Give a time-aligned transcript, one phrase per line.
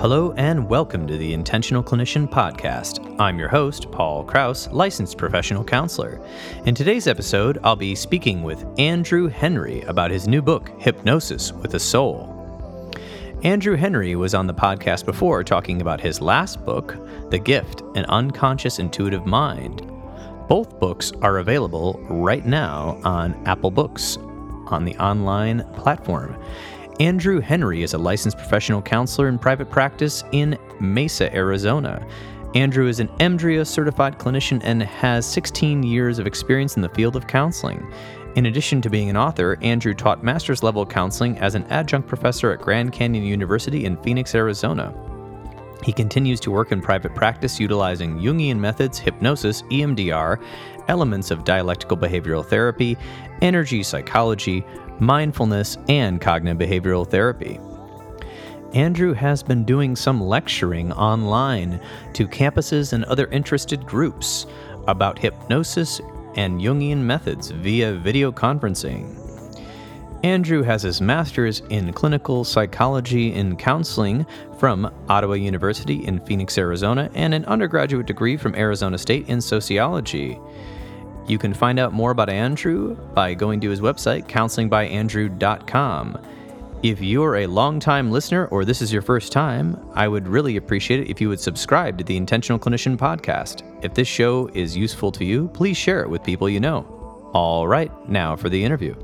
[0.00, 3.16] Hello and welcome to the Intentional Clinician Podcast.
[3.18, 6.24] I'm your host, Paul Krauss, licensed professional counselor.
[6.66, 11.74] In today's episode, I'll be speaking with Andrew Henry about his new book, Hypnosis with
[11.74, 12.32] a Soul.
[13.42, 16.94] Andrew Henry was on the podcast before talking about his last book,
[17.30, 19.84] The Gift An Unconscious Intuitive Mind.
[20.46, 24.16] Both books are available right now on Apple Books
[24.68, 26.36] on the online platform.
[27.00, 32.04] Andrew Henry is a licensed professional counselor in private practice in Mesa, Arizona.
[32.56, 37.14] Andrew is an EMDRIA certified clinician and has 16 years of experience in the field
[37.14, 37.86] of counseling.
[38.34, 42.50] In addition to being an author, Andrew taught master's level counseling as an adjunct professor
[42.50, 44.92] at Grand Canyon University in Phoenix, Arizona.
[45.84, 50.42] He continues to work in private practice utilizing Jungian methods, hypnosis, EMDR,
[50.88, 52.96] elements of dialectical behavioral therapy,
[53.40, 54.64] energy psychology,
[55.00, 57.60] mindfulness, and cognitive behavioral therapy.
[58.74, 61.80] Andrew has been doing some lecturing online
[62.12, 64.46] to campuses and other interested groups
[64.86, 66.00] about hypnosis
[66.36, 69.14] and Jungian methods via video conferencing.
[70.24, 74.26] Andrew has his master's in clinical psychology and counseling
[74.58, 80.38] from Ottawa University in Phoenix, Arizona, and an undergraduate degree from Arizona State in sociology.
[81.28, 86.18] You can find out more about Andrew by going to his website, counselingbyandrew.com.
[86.82, 91.00] If you're a longtime listener or this is your first time, I would really appreciate
[91.00, 93.62] it if you would subscribe to the Intentional Clinician podcast.
[93.84, 96.82] If this show is useful to you, please share it with people you know.
[97.34, 98.94] All right, now for the interview.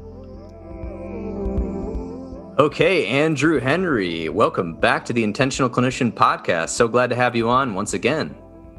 [2.58, 6.70] Okay, Andrew Henry, welcome back to the Intentional Clinician podcast.
[6.70, 8.34] So glad to have you on once again.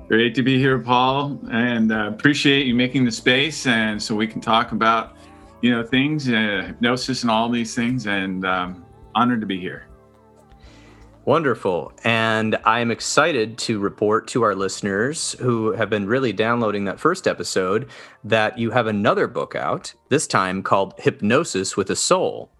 [0.08, 4.28] Great to be here, Paul, and uh, appreciate you making the space, and so we
[4.28, 5.18] can talk about,
[5.62, 8.06] you know, things, uh, hypnosis, and all these things.
[8.06, 9.88] And um, honored to be here.
[11.24, 11.92] Wonderful.
[12.04, 17.28] And I'm excited to report to our listeners who have been really downloading that first
[17.28, 17.90] episode
[18.24, 22.52] that you have another book out, this time called Hypnosis with a Soul.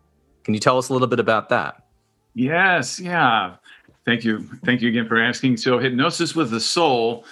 [0.44, 1.86] Can you tell us a little bit about that?
[2.34, 3.00] Yes.
[3.00, 3.58] Yeah.
[4.06, 4.48] Thank you.
[4.64, 5.58] Thank you again for asking.
[5.58, 7.26] So, Hypnosis with the Soul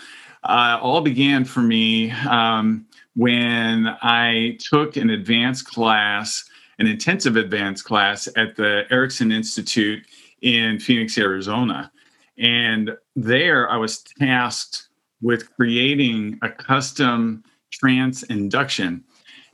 [0.43, 2.85] uh, all began for me um,
[3.15, 6.43] when I took an advanced class,
[6.79, 10.05] an intensive advanced class at the Erickson Institute
[10.41, 11.91] in Phoenix, Arizona.
[12.37, 14.89] And there I was tasked
[15.21, 19.03] with creating a custom trance induction.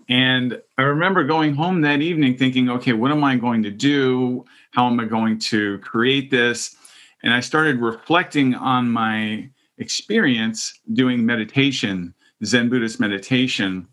[0.07, 4.45] And I remember going home that evening thinking, okay, what am I going to do?
[4.71, 6.75] How am I going to create this?
[7.23, 12.13] And I started reflecting on my experience doing meditation,
[12.43, 13.87] Zen Buddhist meditation.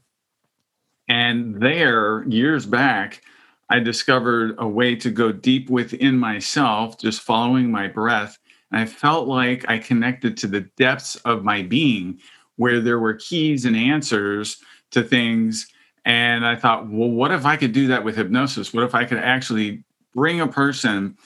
[1.09, 3.23] And there, years back,
[3.69, 8.39] I discovered a way to go deep within myself, just following my breath.
[8.71, 12.21] And I felt like I connected to the depths of my being,
[12.57, 14.59] where there were keys and answers
[14.93, 15.67] to things.
[16.05, 18.73] And I thought, well, what if I could do that with hypnosis?
[18.73, 19.83] What if I could actually
[20.15, 21.17] bring a person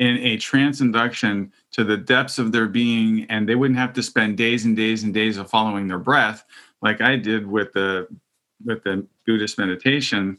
[0.00, 4.02] in a trance induction to the depths of their being and they wouldn't have to
[4.02, 6.44] spend days and days and days of following their breath
[6.82, 8.08] like i did with the
[8.64, 10.36] with the buddhist meditation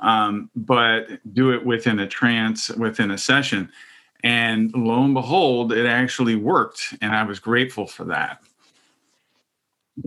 [0.00, 3.70] um, but do it within a trance within a session.
[4.22, 8.42] And lo and behold it actually worked and i was grateful for that.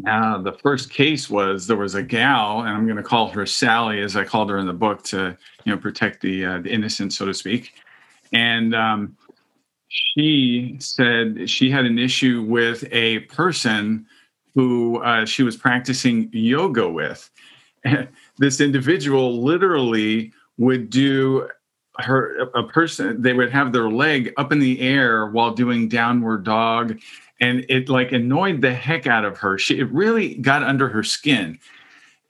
[0.07, 3.45] Uh, the first case was there was a gal, and I'm going to call her
[3.45, 6.71] Sally, as I called her in the book to, you know, protect the uh, the
[6.71, 7.73] innocent, so to speak
[8.33, 9.17] and um,
[9.87, 14.05] she said she had an issue with a person
[14.55, 17.29] who uh, she was practicing yoga with.
[18.37, 21.47] this individual literally would do
[21.97, 26.43] her a person they would have their leg up in the air while doing downward
[26.43, 26.97] dog
[27.41, 31.03] and it like annoyed the heck out of her she it really got under her
[31.03, 31.59] skin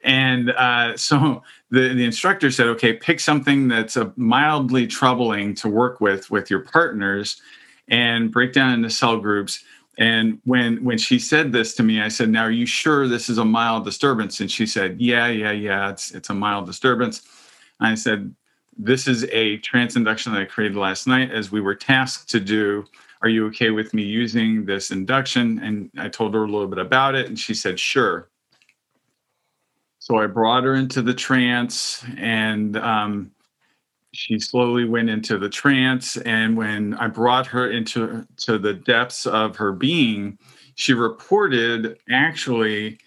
[0.02, 5.68] and uh, so the, the instructor said, okay, pick something that's a mildly troubling to
[5.68, 7.40] work with with your partners
[7.88, 9.64] and break down into cell groups.
[9.98, 13.28] And when when she said this to me, I said, "Now, are you sure this
[13.28, 15.90] is a mild disturbance?" And she said, "Yeah, yeah, yeah.
[15.90, 17.22] It's it's a mild disturbance."
[17.78, 18.34] And I said,
[18.78, 22.40] "This is a trance induction that I created last night, as we were tasked to
[22.40, 22.86] do.
[23.20, 26.78] Are you okay with me using this induction?" And I told her a little bit
[26.78, 28.30] about it, and she said, "Sure."
[30.02, 33.30] So I brought her into the trance and um,
[34.12, 36.16] she slowly went into the trance.
[36.16, 40.38] And when I brought her into to the depths of her being,
[40.74, 42.98] she reported actually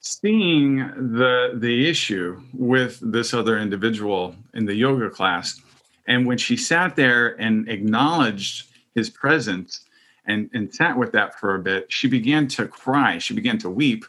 [0.00, 0.78] seeing
[1.14, 5.60] the the issue with this other individual in the yoga class.
[6.08, 8.66] And when she sat there and acknowledged
[8.96, 9.84] his presence,
[10.26, 13.18] and, and sat with that for a bit, she began to cry.
[13.18, 14.04] She began to weep.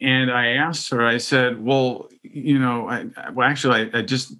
[0.00, 4.34] And I asked her, I said, Well, you know, I, well, actually, I, I just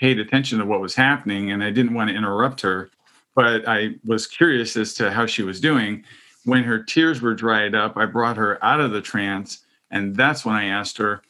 [0.00, 2.90] paid attention to what was happening and I didn't want to interrupt her,
[3.34, 6.04] but I was curious as to how she was doing.
[6.44, 9.64] When her tears were dried up, I brought her out of the trance.
[9.90, 11.22] And that's when I asked her,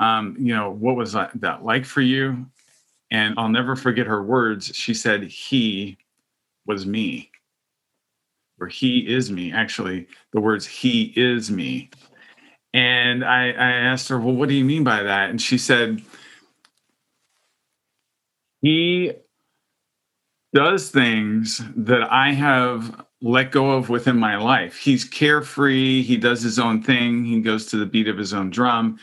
[0.00, 2.46] um, you know, what was that, that like for you?
[3.10, 4.74] And I'll never forget her words.
[4.74, 5.96] She said, He
[6.66, 7.30] was me,
[8.58, 9.52] or He is me.
[9.52, 11.90] Actually, the words He is me.
[12.72, 15.30] And I, I asked her, Well, what do you mean by that?
[15.30, 16.02] And she said,
[18.62, 19.12] He
[20.54, 24.78] does things that I have let go of within my life.
[24.78, 28.50] He's carefree, he does his own thing, he goes to the beat of his own
[28.50, 28.98] drum.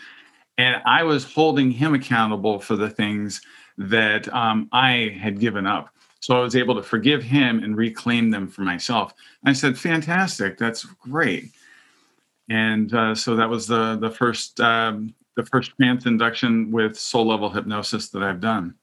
[0.57, 3.41] And I was holding him accountable for the things
[3.77, 5.89] that um, I had given up.
[6.19, 9.13] So I was able to forgive him and reclaim them for myself.
[9.43, 11.51] And I said, "Fantastic, that's great."
[12.49, 17.27] And uh, so that was the the first um, the first trance induction with soul
[17.27, 18.75] level hypnosis that I've done.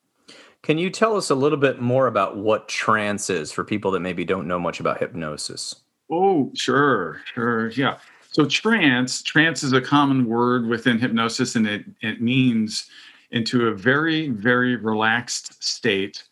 [0.62, 4.00] Can you tell us a little bit more about what trance is for people that
[4.00, 5.74] maybe don't know much about hypnosis?
[6.10, 7.98] Oh, sure, sure, yeah.
[8.32, 12.88] So trance, trance is a common word within hypnosis, and it it means
[13.30, 16.24] into a very, very relaxed state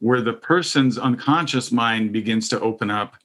[0.00, 3.16] where the person's unconscious mind begins to open up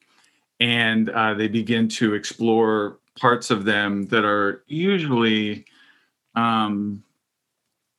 [0.60, 5.66] and uh, they begin to explore parts of them that are usually
[6.36, 7.04] um,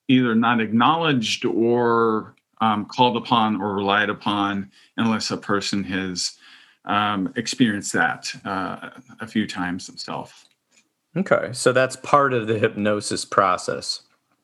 [0.09, 6.37] either not acknowledged or um, called upon or relied upon unless a person has
[6.85, 8.91] um, experienced that uh,
[9.21, 10.47] a few times themselves.
[11.17, 14.03] Okay, so that's part of the hypnosis process.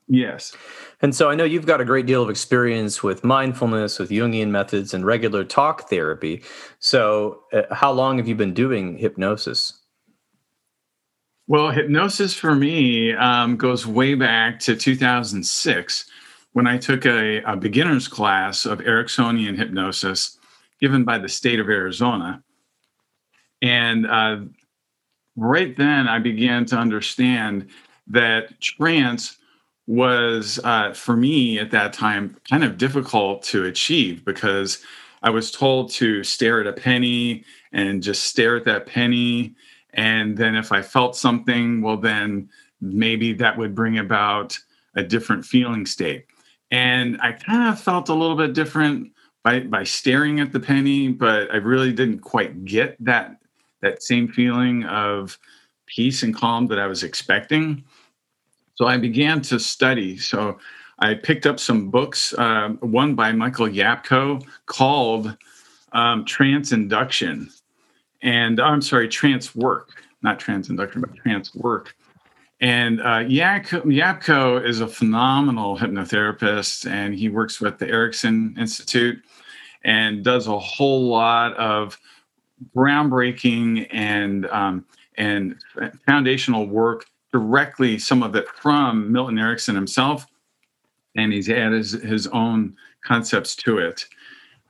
[0.08, 0.56] Yes.
[1.02, 4.50] And so I know you've got a great deal of experience with mindfulness, with Jungian
[4.50, 6.42] methods, and regular talk therapy.
[6.78, 9.80] So, uh, how long have you been doing hypnosis?
[11.48, 16.10] Well, hypnosis for me um, goes way back to 2006
[16.54, 20.38] when I took a, a beginner's class of Ericksonian hypnosis
[20.80, 22.42] given by the state of Arizona.
[23.62, 24.38] And uh,
[25.36, 27.68] right then, I began to understand
[28.08, 29.36] that trance
[29.86, 34.82] was uh, for me at that time kind of difficult to achieve because
[35.22, 39.54] I was told to stare at a penny and just stare at that penny.
[39.96, 42.48] And then if I felt something, well, then
[42.80, 44.58] maybe that would bring about
[44.94, 46.26] a different feeling state.
[46.70, 49.12] And I kind of felt a little bit different
[49.42, 53.38] by, by staring at the penny, but I really didn't quite get that
[53.82, 55.38] that same feeling of
[55.86, 57.84] peace and calm that I was expecting.
[58.74, 60.16] So I began to study.
[60.16, 60.58] So
[60.98, 65.36] I picked up some books, uh, one by Michael Yapko called
[65.92, 67.50] um, Trance Induction.
[68.22, 71.94] And I'm sorry, Trance Work, not Trance Induction, but Trance Work.
[72.60, 79.22] And uh, Yapko, is a phenomenal hypnotherapist, and he works with the Erickson Institute
[79.84, 81.98] and does a whole lot of
[82.74, 84.86] groundbreaking and um,
[85.18, 85.56] and
[86.06, 90.26] foundational work directly some of it from Milton Erickson himself,
[91.14, 92.74] and he's added his, his own
[93.04, 94.06] concepts to it.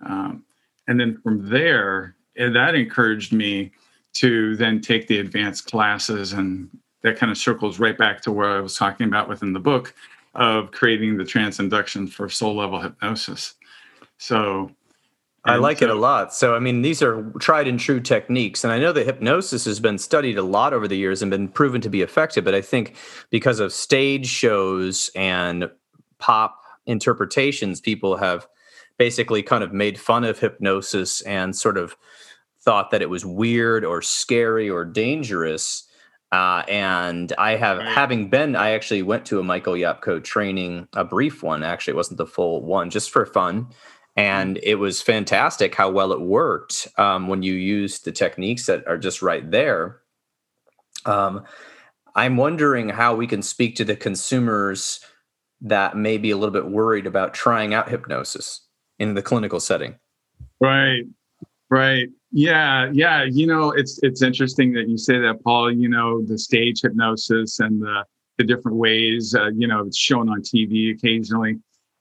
[0.04, 0.44] Um,
[0.88, 3.72] and then from there, that encouraged me
[4.14, 6.70] to then take the advanced classes, and
[7.02, 9.94] that kind of circles right back to where I was talking about within the book
[10.34, 13.54] of creating the trance induction for soul level hypnosis.
[14.18, 14.70] So
[15.44, 16.34] I like so, it a lot.
[16.34, 18.64] So, I mean, these are tried and true techniques.
[18.64, 21.48] And I know that hypnosis has been studied a lot over the years and been
[21.48, 22.44] proven to be effective.
[22.44, 22.96] But I think
[23.30, 25.70] because of stage shows and
[26.18, 28.48] pop interpretations, people have
[28.98, 31.96] basically kind of made fun of hypnosis and sort of
[32.60, 35.84] thought that it was weird or scary or dangerous.
[36.32, 37.88] Uh, and I have, right.
[37.88, 41.62] having been, I actually went to a Michael Yapko training, a brief one.
[41.62, 43.68] Actually, it wasn't the full one, just for fun
[44.16, 48.86] and it was fantastic how well it worked um, when you use the techniques that
[48.86, 50.00] are just right there
[51.04, 51.44] um,
[52.14, 55.00] i'm wondering how we can speak to the consumers
[55.60, 58.65] that may be a little bit worried about trying out hypnosis
[58.98, 59.96] in the clinical setting.
[60.60, 61.04] Right.
[61.70, 62.08] Right.
[62.32, 62.90] Yeah.
[62.92, 63.24] Yeah.
[63.24, 65.70] You know it's it's interesting that you say that paul.
[65.70, 68.04] You know the stage hypnosis and the
[68.38, 71.58] the different ways uh, you know it's shown on tv occasionally.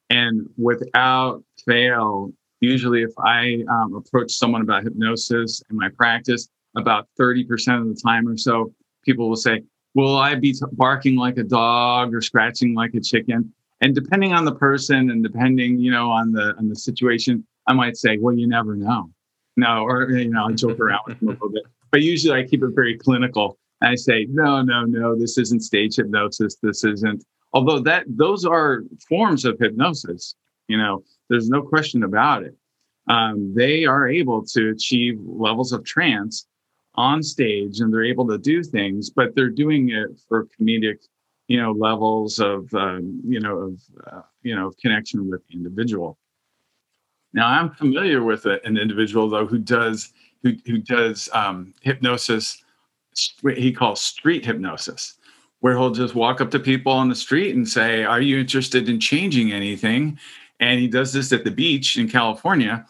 [0.10, 7.08] And without fail, usually if I um, approach someone about hypnosis in my practice, about
[7.20, 8.74] 30% of the time or so,
[9.04, 13.54] people will say, Will I be barking like a dog or scratching like a chicken?
[13.86, 17.74] And depending on the person and depending, you know, on the on the situation, I
[17.74, 19.12] might say, Well, you never know.
[19.58, 22.48] No, or you know, I joke around with them a little bit, but usually I
[22.48, 23.60] keep it very clinical.
[23.82, 26.56] And I say, no, no, no, this isn't stage hypnosis.
[26.64, 27.24] This isn't.
[27.54, 30.34] Although that those are forms of hypnosis,
[30.68, 32.56] you know, there's no question about it.
[33.08, 36.48] Um, they are able to achieve levels of trance
[36.96, 40.98] on stage, and they're able to do things, but they're doing it for comedic,
[41.48, 45.54] you know, levels of, um, you know, of, uh, you know, of connection with the
[45.54, 46.18] individual.
[47.34, 52.64] Now, I'm familiar with a, an individual though who does who who does um, hypnosis.
[53.42, 55.16] What he calls street hypnosis,
[55.60, 58.90] where he'll just walk up to people on the street and say, "Are you interested
[58.90, 60.18] in changing anything?"
[60.60, 62.86] And he does this at the beach in California,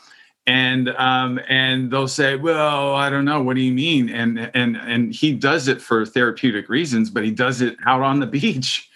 [0.48, 3.42] and um, and they'll say, "Well, I don't know.
[3.42, 7.32] What do you mean?" And and and he does it for therapeutic reasons, but he
[7.32, 8.90] does it out on the beach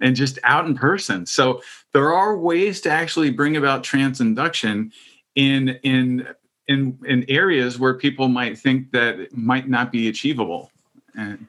[0.00, 1.24] and just out in person.
[1.26, 4.92] So there are ways to actually bring about trance induction
[5.34, 6.28] in in
[6.68, 10.70] in in areas where people might think that might not be achievable.
[11.14, 11.46] And,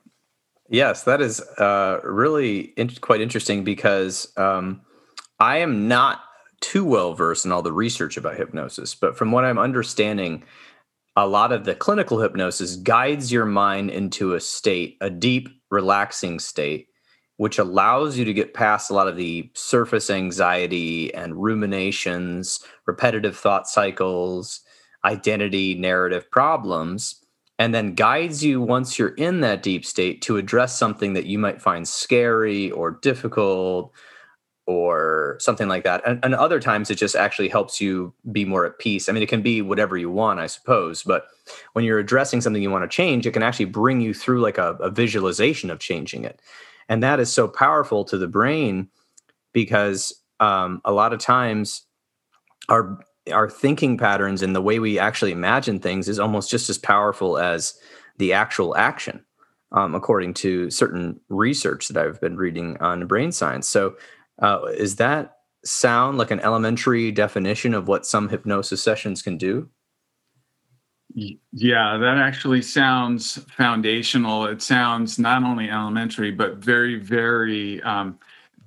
[0.69, 4.81] yes, that is uh, really in- quite interesting because um,
[5.39, 6.21] I am not
[6.63, 10.43] too well versed in all the research about hypnosis, but from what I'm understanding,
[11.15, 16.39] a lot of the clinical hypnosis guides your mind into a state, a deep, relaxing
[16.39, 16.87] state
[17.37, 23.35] which allows you to get past a lot of the surface anxiety and ruminations, repetitive
[23.35, 24.61] thought cycles,
[25.03, 27.15] identity narrative problems,
[27.59, 31.39] and then guides you once you're in that deep state to address something that you
[31.39, 33.91] might find scary or difficult
[34.65, 36.01] or something like that.
[36.07, 39.09] And, and, other times it just actually helps you be more at peace.
[39.09, 41.27] I mean, it can be whatever you want, I suppose, but
[41.73, 44.57] when you're addressing something you want to change, it can actually bring you through like
[44.57, 46.39] a, a visualization of changing it
[46.89, 48.89] and that is so powerful to the brain
[49.53, 51.83] because um, a lot of times
[52.69, 52.99] our
[53.31, 57.37] our thinking patterns and the way we actually imagine things is almost just as powerful
[57.37, 57.73] as
[58.17, 59.23] the actual action
[59.71, 63.95] um, according to certain research that i've been reading on brain science so
[64.39, 69.69] uh, is that sound like an elementary definition of what some hypnosis sessions can do
[71.13, 74.45] yeah, that actually sounds foundational.
[74.45, 78.17] It sounds not only elementary, but very, very um,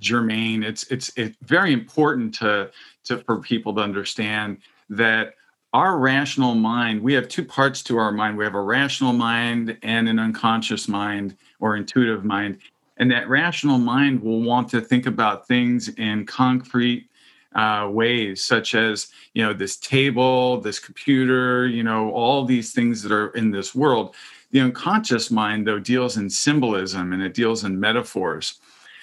[0.01, 0.63] germane.
[0.63, 2.71] It's it's it's very important to
[3.05, 4.59] to for people to understand
[4.91, 5.35] that
[5.73, 7.03] our rational mind.
[7.03, 8.37] We have two parts to our mind.
[8.37, 12.59] We have a rational mind and an unconscious mind or intuitive mind,
[12.97, 17.09] and that rational mind will want to think about things in concrete
[17.55, 23.03] uh, ways, such as you know this table, this computer, you know all these things
[23.03, 24.15] that are in this world.
[24.51, 28.61] The unconscious mind, though, deals in symbolism and it deals in metaphors.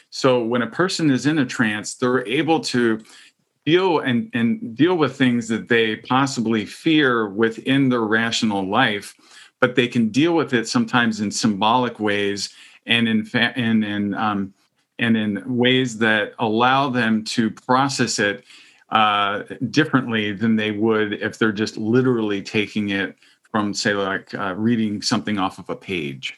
[0.09, 3.03] So when a person is in a trance, they're able to
[3.65, 9.15] deal and, and deal with things that they possibly fear within their rational life,
[9.59, 12.53] but they can deal with it sometimes in symbolic ways
[12.85, 14.53] and in fa- and in um,
[14.99, 18.43] and in ways that allow them to process it
[18.89, 23.15] uh, differently than they would if they're just literally taking it
[23.51, 26.37] from, say, like uh, reading something off of a page.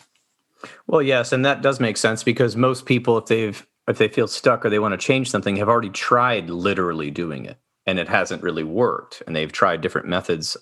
[0.87, 4.27] Well, yes, and that does make sense because most people, if they've if they feel
[4.27, 8.07] stuck or they want to change something, have already tried literally doing it, and it
[8.07, 10.57] hasn't really worked, and they've tried different methods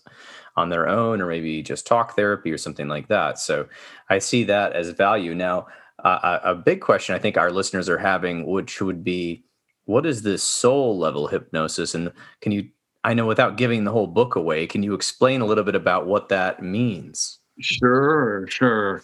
[0.55, 3.39] on their own, or maybe just talk therapy or something like that.
[3.39, 3.67] So
[4.09, 5.67] I see that as value now
[6.03, 9.43] uh, a big question I think our listeners are having, which would be,
[9.85, 11.95] what is this soul level hypnosis?
[11.95, 12.69] And can you,
[13.03, 16.05] I know without giving the whole book away, can you explain a little bit about
[16.05, 17.39] what that means?
[17.59, 19.03] Sure, sure.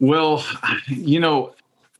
[0.00, 0.44] Well,
[0.88, 1.54] you know,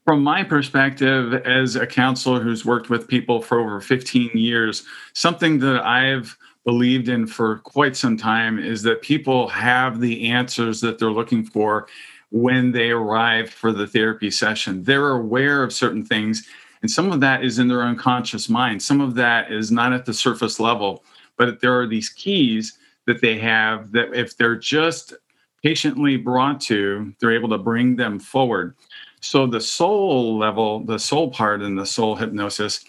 [0.04, 5.58] from my perspective as a counselor who's worked with people for over 15 years, something
[5.60, 10.98] that I've believed in for quite some time is that people have the answers that
[10.98, 11.88] they're looking for
[12.30, 14.82] when they arrive for the therapy session.
[14.82, 16.46] They're aware of certain things,
[16.80, 18.82] and some of that is in their unconscious mind.
[18.82, 21.04] Some of that is not at the surface level,
[21.36, 25.14] but there are these keys that they have that if they're just
[25.62, 28.74] patiently brought to, they're able to bring them forward.
[29.20, 32.84] So the soul level, the soul part in the soul hypnosis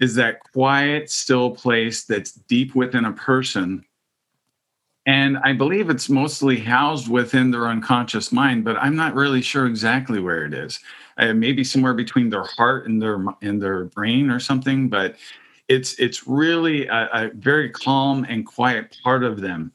[0.00, 3.84] is that quiet, still place that's deep within a person
[5.08, 9.64] and I believe it's mostly housed within their unconscious mind, but I'm not really sure
[9.64, 10.80] exactly where it is.
[11.16, 14.90] Uh, maybe somewhere between their heart and their and their brain or something.
[14.90, 15.16] But
[15.66, 19.72] it's it's really a, a very calm and quiet part of them.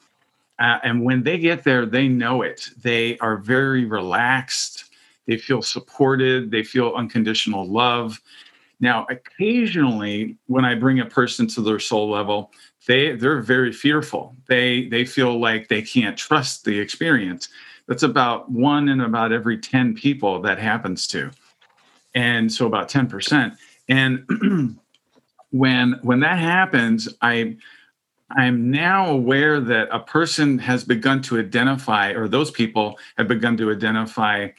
[0.60, 2.70] Uh, and when they get there, they know it.
[2.84, 4.86] They are very relaxed.
[5.26, 6.52] They feel supported.
[6.52, 8.22] They feel unconditional love.
[8.84, 12.52] Now, occasionally, when I bring a person to their soul level,
[12.86, 14.36] they they're very fearful.
[14.50, 17.48] They they feel like they can't trust the experience.
[17.88, 21.32] That's about one in about every 10 people that happens to.
[22.14, 23.56] And so about 10%.
[23.88, 24.78] And
[25.52, 27.56] when when that happens, I
[28.32, 33.56] I'm now aware that a person has begun to identify, or those people have begun
[33.58, 34.50] to identify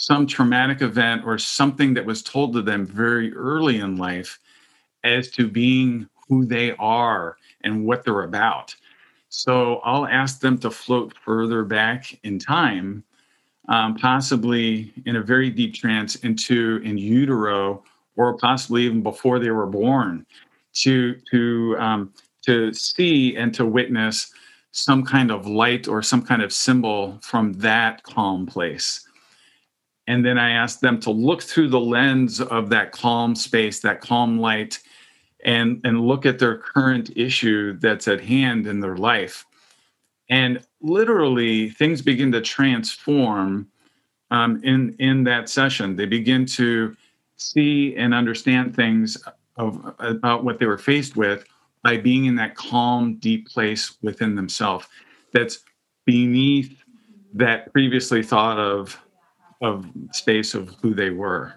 [0.00, 4.38] some traumatic event or something that was told to them very early in life
[5.04, 8.74] as to being who they are and what they're about.
[9.28, 13.04] So I'll ask them to float further back in time,
[13.68, 17.84] um, possibly in a very deep trance into in utero,
[18.16, 20.24] or possibly even before they were born,
[20.76, 22.14] to to um,
[22.46, 24.32] to see and to witness
[24.72, 29.06] some kind of light or some kind of symbol from that calm place.
[30.06, 34.00] And then I ask them to look through the lens of that calm space, that
[34.00, 34.80] calm light,
[35.44, 39.46] and, and look at their current issue that's at hand in their life.
[40.28, 43.68] And literally, things begin to transform
[44.30, 45.96] um, in, in that session.
[45.96, 46.96] They begin to
[47.36, 49.16] see and understand things
[49.56, 51.44] of, about what they were faced with
[51.82, 54.86] by being in that calm, deep place within themselves
[55.32, 55.60] that's
[56.04, 56.82] beneath
[57.34, 59.00] that previously thought of
[59.60, 61.54] of space of who they were.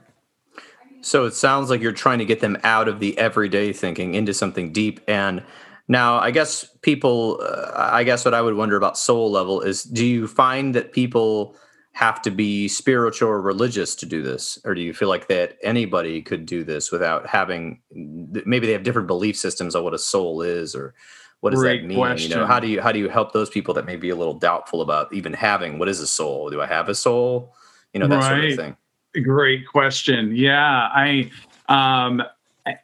[1.01, 4.33] So it sounds like you're trying to get them out of the everyday thinking into
[4.33, 5.01] something deep.
[5.07, 5.43] And
[5.89, 9.83] now, I guess people, uh, I guess what I would wonder about soul level is
[9.83, 11.57] do you find that people
[11.91, 14.57] have to be spiritual or religious to do this?
[14.63, 18.83] Or do you feel like that anybody could do this without having, maybe they have
[18.83, 20.95] different belief systems on what a soul is or
[21.41, 21.98] what does Great that mean?
[21.98, 22.31] Question.
[22.31, 24.15] You know, how do you, how do you help those people that may be a
[24.15, 26.50] little doubtful about even having, what is a soul?
[26.50, 27.53] Do I have a soul?
[27.93, 28.55] You know, that right.
[28.55, 28.75] sort of
[29.13, 29.23] thing.
[29.23, 30.35] Great question.
[30.35, 31.31] Yeah, I,
[31.69, 32.23] um,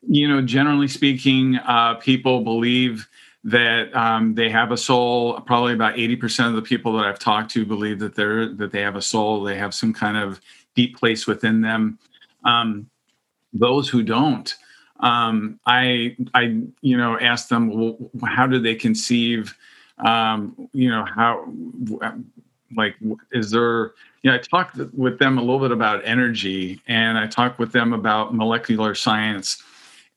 [0.08, 3.08] you know, generally speaking, uh, people believe
[3.44, 5.40] that um, they have a soul.
[5.42, 8.72] Probably about eighty percent of the people that I've talked to believe that they're that
[8.72, 9.44] they have a soul.
[9.44, 10.40] They have some kind of
[10.76, 11.98] deep place within them.
[12.46, 12.90] Um,
[13.52, 14.54] those who don't,
[15.00, 19.58] um, I, I, you know, ask them, well, how do they conceive?
[19.98, 21.52] Um, you know, how,
[22.78, 22.96] like,
[23.32, 27.28] is there you know, I talked with them a little bit about energy, and I
[27.28, 29.64] talked with them about molecular science,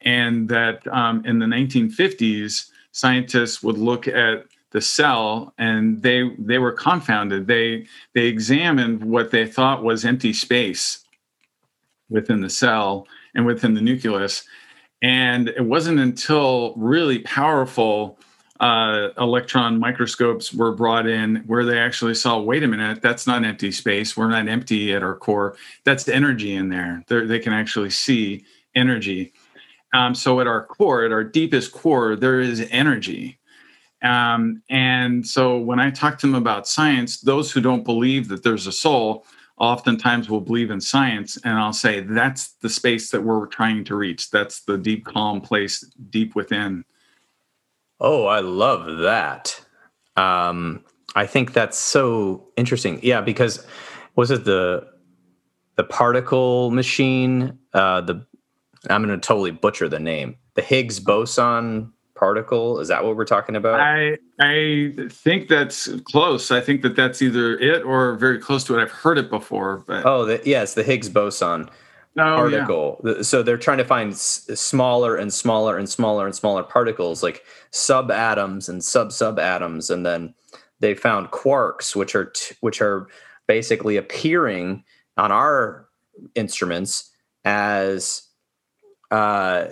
[0.01, 6.59] and that um, in the 1950s, scientists would look at the cell, and they they
[6.59, 7.47] were confounded.
[7.47, 11.05] They they examined what they thought was empty space
[12.09, 14.45] within the cell and within the nucleus,
[15.01, 18.19] and it wasn't until really powerful
[18.63, 23.45] uh, electron microscopes were brought in where they actually saw wait a minute that's not
[23.45, 24.17] empty space.
[24.17, 25.57] We're not empty at our core.
[25.83, 27.03] That's energy in there.
[27.09, 28.45] They're, they can actually see
[28.77, 29.33] energy.
[29.93, 33.41] Um, so at our core at our deepest core there is energy.
[34.01, 38.43] Um, and so when i talk to them about science those who don't believe that
[38.43, 39.25] there's a soul
[39.59, 43.97] oftentimes will believe in science and i'll say that's the space that we're trying to
[43.97, 44.31] reach.
[44.31, 46.85] That's the deep calm place deep within
[48.03, 49.59] Oh, I love that.
[50.17, 50.85] Um,
[51.15, 52.99] I think that's so interesting.
[53.03, 53.65] Yeah, because
[54.17, 54.87] was it the
[55.77, 57.59] the particle machine?
[57.73, 58.27] Uh, the
[58.91, 60.37] I'm going to totally butcher the name.
[60.55, 62.81] The Higgs boson particle.
[62.81, 63.79] Is that what we're talking about?
[63.79, 66.51] I I think that's close.
[66.51, 68.83] I think that that's either it or very close to it.
[68.83, 69.85] I've heard it before.
[69.87, 71.71] But oh, the, yes, the Higgs boson
[72.19, 73.01] oh, particle.
[73.05, 73.23] Yeah.
[73.23, 77.45] So they're trying to find s- smaller and smaller and smaller and smaller particles, like
[77.73, 80.35] subatoms and sub subatoms, and then
[80.81, 83.09] they found quarks, which are t- which are
[83.47, 84.85] basically appearing
[85.17, 85.89] on our
[86.35, 87.11] instruments
[87.45, 88.23] as
[89.11, 89.67] uh,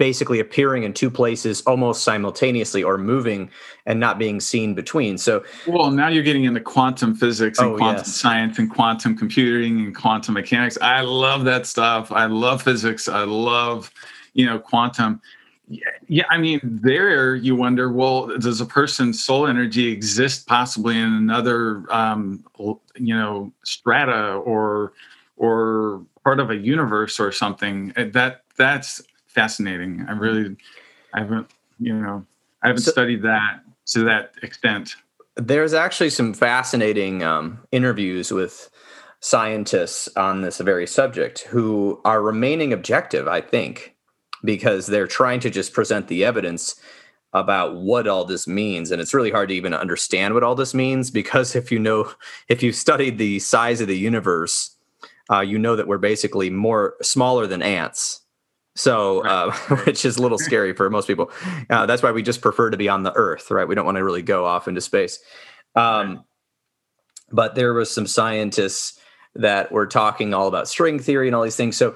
[0.00, 3.50] basically appearing in two places almost simultaneously or moving
[3.84, 5.18] and not being seen between.
[5.18, 8.16] So, well, now you're getting into quantum physics and oh, quantum yes.
[8.16, 10.78] science and quantum computing and quantum mechanics.
[10.80, 12.10] I love that stuff.
[12.10, 13.08] I love physics.
[13.08, 13.92] I love,
[14.32, 15.20] you know, quantum.
[15.68, 20.98] Yeah, yeah, I mean, there you wonder, well, does a person's soul energy exist possibly
[20.98, 22.42] in another, um,
[22.96, 24.94] you know, strata or
[25.36, 27.92] or part of a universe or something?
[27.96, 29.02] That that's
[29.34, 30.04] fascinating.
[30.08, 30.56] I really,
[31.14, 32.24] I haven't, you know,
[32.62, 34.96] I haven't so, studied that to that extent.
[35.36, 38.70] There's actually some fascinating um, interviews with
[39.20, 43.94] scientists on this very subject who are remaining objective, I think,
[44.44, 46.80] because they're trying to just present the evidence
[47.32, 50.74] about what all this means and it's really hard to even understand what all this
[50.74, 52.12] means because if you know
[52.48, 54.76] if you've studied the size of the universe
[55.30, 58.22] uh, you know that we're basically more smaller than ants
[58.80, 59.52] So, uh,
[59.84, 61.30] which is a little scary for most people.
[61.68, 63.68] Uh, that's why we just prefer to be on the Earth, right?
[63.68, 65.18] We don't want to really go off into space.
[65.74, 66.24] Um,
[67.30, 68.98] but there was some scientists
[69.34, 71.76] that were talking all about string theory and all these things.
[71.76, 71.94] So,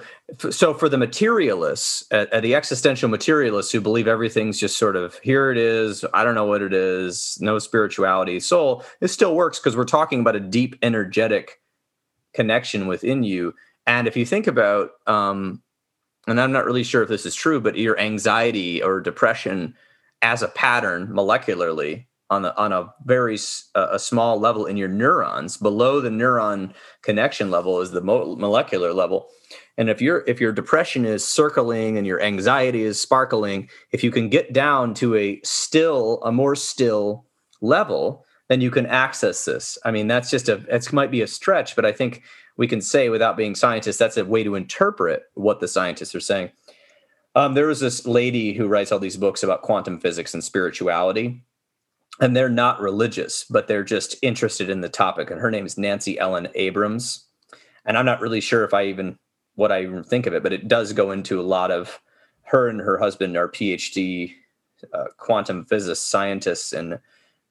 [0.50, 5.18] so for the materialists, uh, uh, the existential materialists who believe everything's just sort of
[5.20, 9.58] here it is, I don't know what it is, no spirituality, soul, it still works
[9.58, 11.60] because we're talking about a deep energetic
[12.34, 13.54] connection within you.
[13.86, 15.62] And if you think about, um,
[16.26, 19.74] and I'm not really sure if this is true, but your anxiety or depression
[20.22, 23.38] as a pattern molecularly on a, on a very
[23.74, 28.34] uh, a small level in your neurons below the neuron connection level is the mo-
[28.36, 29.28] molecular level.
[29.76, 34.10] And if your if your depression is circling and your anxiety is sparkling if you
[34.10, 37.26] can get down to a still a more still
[37.60, 39.78] level then you can access this.
[39.84, 42.22] I mean that's just a it might be a stretch but i think
[42.56, 46.20] we can say without being scientists that's a way to interpret what the scientists are
[46.20, 46.50] saying
[47.36, 51.42] um, there was this lady who writes all these books about quantum physics and spirituality
[52.20, 55.30] and they're not religious, but they're just interested in the topic.
[55.30, 57.24] And her name is Nancy Ellen Abrams.
[57.84, 59.18] And I'm not really sure if I even
[59.56, 62.00] what I even think of it, but it does go into a lot of
[62.44, 64.32] her and her husband are PhD
[64.92, 66.98] uh, quantum physicists, scientists in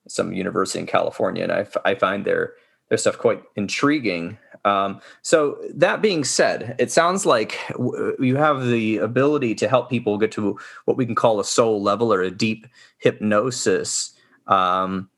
[0.08, 2.54] some university in California, and I, f- I find their
[2.90, 4.38] their stuff quite intriguing.
[4.66, 9.90] Um, so that being said, it sounds like w- you have the ability to help
[9.90, 12.66] people get to what we can call a soul level or a deep
[13.00, 14.14] hypnosis
[14.48, 15.10] um,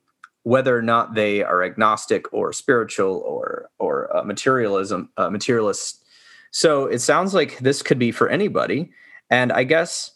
[0.43, 6.03] whether or not they are agnostic or spiritual or or uh, materialism uh, materialist.
[6.51, 8.91] So it sounds like this could be for anybody,
[9.29, 10.11] and I guess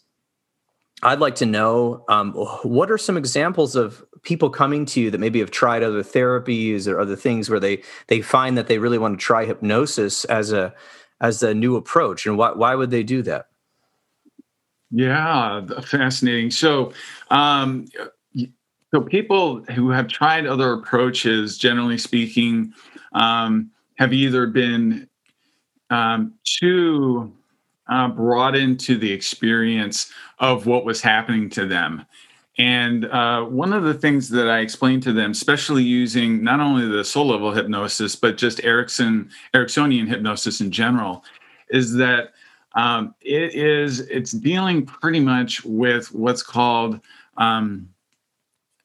[1.02, 5.18] I'd like to know um, what are some examples of people coming to you that
[5.18, 8.98] maybe have tried other therapies or other things where they they find that they really
[8.98, 10.74] want to try hypnosis as a
[11.20, 13.46] as a new approach, and why why would they do that?
[14.90, 16.50] Yeah, fascinating.
[16.50, 16.92] So,
[17.30, 17.86] um,
[18.92, 22.72] so people who have tried other approaches, generally speaking,
[23.12, 25.08] um, have either been
[25.90, 27.32] um, too
[27.88, 32.04] uh, brought into the experience of what was happening to them.
[32.60, 36.86] And uh, one of the things that I explained to them, especially using not only
[36.86, 41.24] the soul level hypnosis, but just Erickson, Ericksonian hypnosis in general,
[41.70, 42.34] is that
[42.74, 47.00] um, it is it's dealing pretty much with what's called
[47.38, 47.88] um,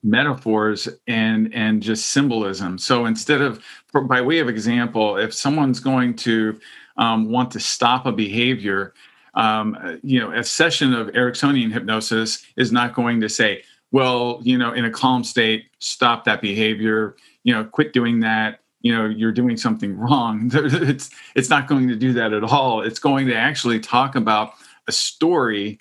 [0.03, 2.77] metaphors and and just symbolism.
[2.77, 3.61] So instead of
[4.07, 6.57] by way of example if someone's going to
[6.95, 8.93] um, want to stop a behavior
[9.35, 14.57] um, you know a session of ericksonian hypnosis is not going to say well you
[14.57, 19.05] know in a calm state stop that behavior you know quit doing that you know
[19.07, 20.51] you're doing something wrong.
[20.53, 22.81] It's it's not going to do that at all.
[22.81, 24.53] It's going to actually talk about
[24.87, 25.79] a story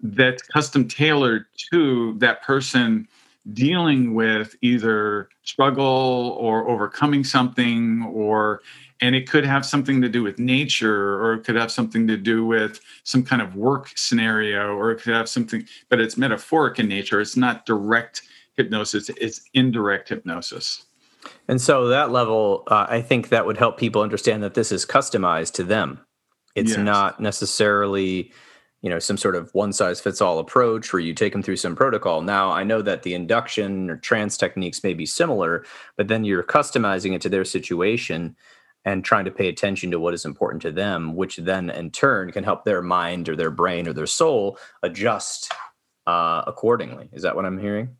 [0.00, 3.06] that's custom tailored to that person
[3.52, 8.62] dealing with either struggle or overcoming something or
[9.02, 12.16] and it could have something to do with nature or it could have something to
[12.16, 16.78] do with some kind of work scenario or it could have something but it's metaphoric
[16.78, 17.20] in nature.
[17.20, 18.22] It's not direct
[18.56, 20.84] hypnosis it's indirect hypnosis.
[21.48, 24.86] And so that level uh, i think that would help people understand that this is
[24.86, 26.00] customized to them.
[26.54, 26.78] It's yes.
[26.78, 28.32] not necessarily
[28.82, 31.56] you know some sort of one size fits all approach where you take them through
[31.56, 32.22] some protocol.
[32.22, 35.64] Now i know that the induction or trance techniques may be similar
[35.96, 38.36] but then you're customizing it to their situation
[38.84, 42.32] and trying to pay attention to what is important to them which then in turn
[42.32, 45.52] can help their mind or their brain or their soul adjust
[46.06, 47.08] uh, accordingly.
[47.12, 47.96] Is that what i'm hearing?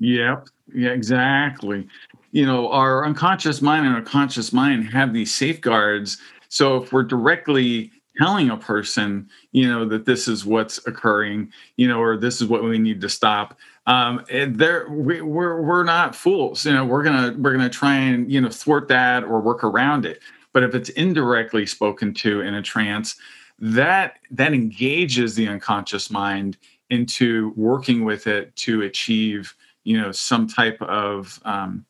[0.00, 0.48] Yep.
[0.74, 1.88] Yeah exactly.
[2.32, 6.18] You know our unconscious mind and our conscious mind have these safeguards.
[6.48, 11.86] So if we're directly telling a person, you know, that this is what's occurring, you
[11.86, 13.56] know, or this is what we need to stop.
[13.86, 16.66] Um, and there, we, we're we're not fools.
[16.66, 20.04] You know, we're gonna we're gonna try and you know thwart that or work around
[20.04, 20.20] it.
[20.52, 23.16] But if it's indirectly spoken to in a trance,
[23.58, 26.56] that that engages the unconscious mind
[26.90, 29.54] into working with it to achieve
[29.84, 31.84] you know some type of um,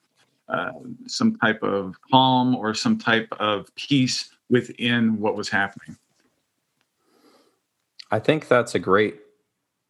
[0.48, 0.70] uh,
[1.06, 5.96] some type of calm or some type of peace within what was happening.
[8.10, 9.16] I think that's a great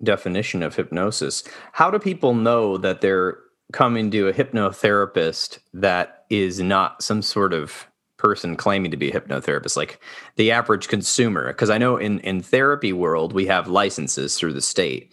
[0.03, 1.45] definition of hypnosis.
[1.73, 3.39] How do people know that they're
[3.73, 9.21] coming to a hypnotherapist that is not some sort of person claiming to be a
[9.21, 10.01] hypnotherapist like
[10.37, 14.61] the average consumer because i know in in therapy world we have licenses through the
[14.61, 15.13] state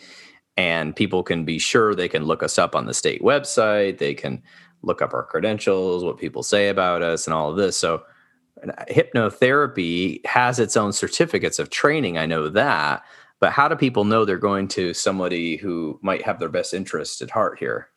[0.57, 4.15] and people can be sure they can look us up on the state website they
[4.15, 4.41] can
[4.81, 8.01] look up our credentials what people say about us and all of this so
[8.89, 12.17] hypnotherapy has its own certificates of training.
[12.17, 13.03] I know that.
[13.39, 17.21] But how do people know they're going to somebody who might have their best interest
[17.21, 17.89] at heart here?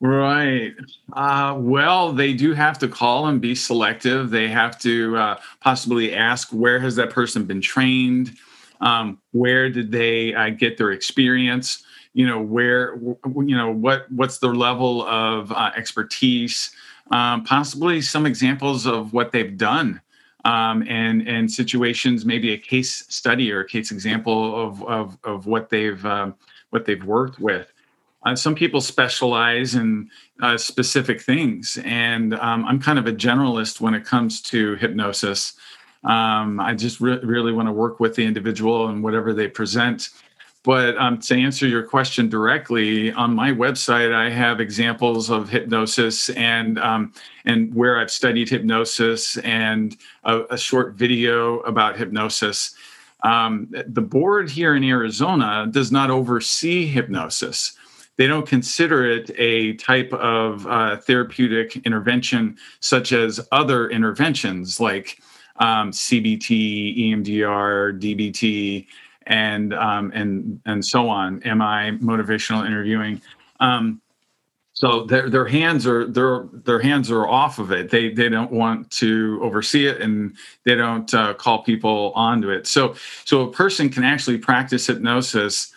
[0.00, 0.72] Right.
[1.12, 4.30] Uh, well, they do have to call and be selective.
[4.30, 8.36] They have to uh, possibly ask where has that person been trained?
[8.80, 11.82] Um, where did they uh, get their experience?
[12.14, 16.70] You know, where, you know, what what's their level of uh, expertise?
[17.10, 20.00] Um, possibly some examples of what they've done
[20.44, 25.46] um, and and situations, maybe a case study or a case example of of, of
[25.46, 26.34] what they've um,
[26.70, 27.72] what they've worked with.
[28.24, 30.10] Uh, some people specialize in
[30.42, 35.54] uh, specific things, and um, I'm kind of a generalist when it comes to hypnosis.
[36.04, 40.10] Um, I just re- really want to work with the individual and whatever they present.
[40.62, 46.28] But um, to answer your question directly, on my website, I have examples of hypnosis
[46.30, 47.12] and um,
[47.46, 52.74] and where I've studied hypnosis and a, a short video about hypnosis.
[53.24, 57.76] Um, the board here in Arizona does not oversee hypnosis
[58.20, 65.22] they don't consider it a type of uh, therapeutic intervention such as other interventions like
[65.56, 68.86] um, CBT, EMDR, DBT,
[69.30, 71.42] and um, and and so on.
[71.44, 73.22] Am I motivational interviewing.
[73.60, 74.02] Um,
[74.72, 77.90] so their their hands are their their hands are off of it.
[77.90, 82.66] They they don't want to oversee it, and they don't uh, call people onto it.
[82.66, 85.72] So so a person can actually practice hypnosis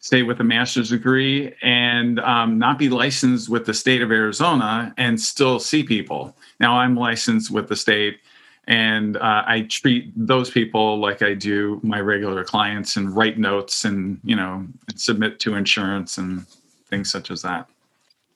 [0.00, 4.94] say with a master's degree and um, not be licensed with the state of Arizona
[4.96, 6.36] and still see people.
[6.60, 8.20] Now I'm licensed with the state
[8.68, 13.86] and uh, I treat those people like I do my regular clients and write notes
[13.86, 16.46] and, you know, and submit to insurance and
[16.90, 17.66] things such as that.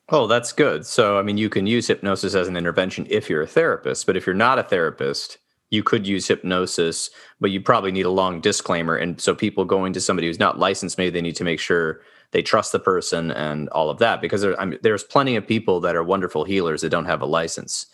[0.09, 0.87] Oh, that's good.
[0.87, 4.17] So, I mean, you can use hypnosis as an intervention if you're a therapist, but
[4.17, 5.37] if you're not a therapist,
[5.69, 8.97] you could use hypnosis, but you probably need a long disclaimer.
[8.97, 12.01] And so people going to somebody who's not licensed, maybe they need to make sure
[12.31, 15.47] they trust the person and all of that because there, I mean, there's plenty of
[15.47, 17.85] people that are wonderful healers that don't have a license.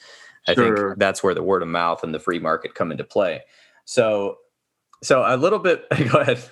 [0.49, 0.89] I sure.
[0.89, 3.43] think that's where the word of mouth and the free market come into play.
[3.85, 4.39] So,
[5.03, 5.87] so a little bit.
[6.11, 6.43] Go ahead.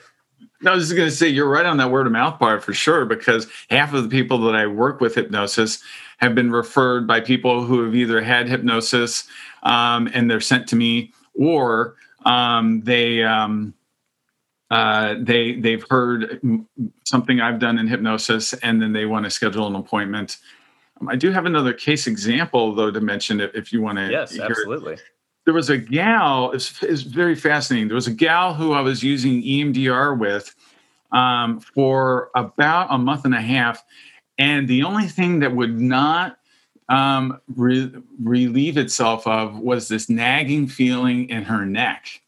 [0.62, 2.62] No, I was just going to say you're right on that word of mouth part
[2.62, 5.82] for sure because half of the people that I work with hypnosis
[6.18, 9.28] have been referred by people who have either had hypnosis
[9.62, 13.74] um, and they're sent to me, or um, they um,
[14.70, 16.40] uh, they they've heard
[17.04, 20.38] something I've done in hypnosis, and then they want to schedule an appointment.
[21.00, 24.10] Um, I do have another case example though to mention if, if you want to.
[24.10, 24.94] Yes, absolutely.
[24.94, 25.02] It.
[25.44, 26.50] There was a gal.
[26.52, 27.88] It's, it's very fascinating.
[27.88, 30.54] There was a gal who I was using EMDR with
[31.12, 33.84] um, for about a month and a half,
[34.38, 36.38] and the only thing that would not
[36.88, 42.22] um, re- relieve itself of was this nagging feeling in her neck.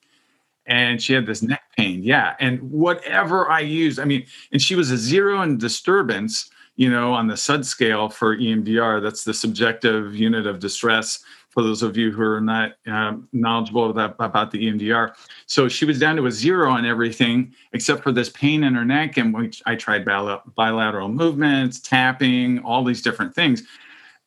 [0.66, 2.02] And she had this neck pain.
[2.02, 2.36] Yeah.
[2.40, 7.12] And whatever I used, I mean, and she was a zero in disturbance, you know,
[7.12, 9.02] on the SUD scale for EMDR.
[9.02, 13.90] That's the subjective unit of distress for those of you who are not um, knowledgeable
[13.90, 15.12] about, the EMDR.
[15.46, 18.84] So she was down to a zero on everything except for this pain in her
[18.84, 19.16] neck.
[19.16, 23.64] And we, I tried bilateral movements, tapping, all these different things.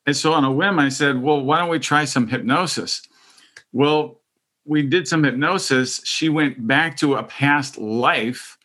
[0.06, 3.00] And so on a whim, I said, well, why don't we try some hypnosis?
[3.72, 4.20] Well,
[4.66, 6.02] we did some hypnosis.
[6.04, 8.58] She went back to a past life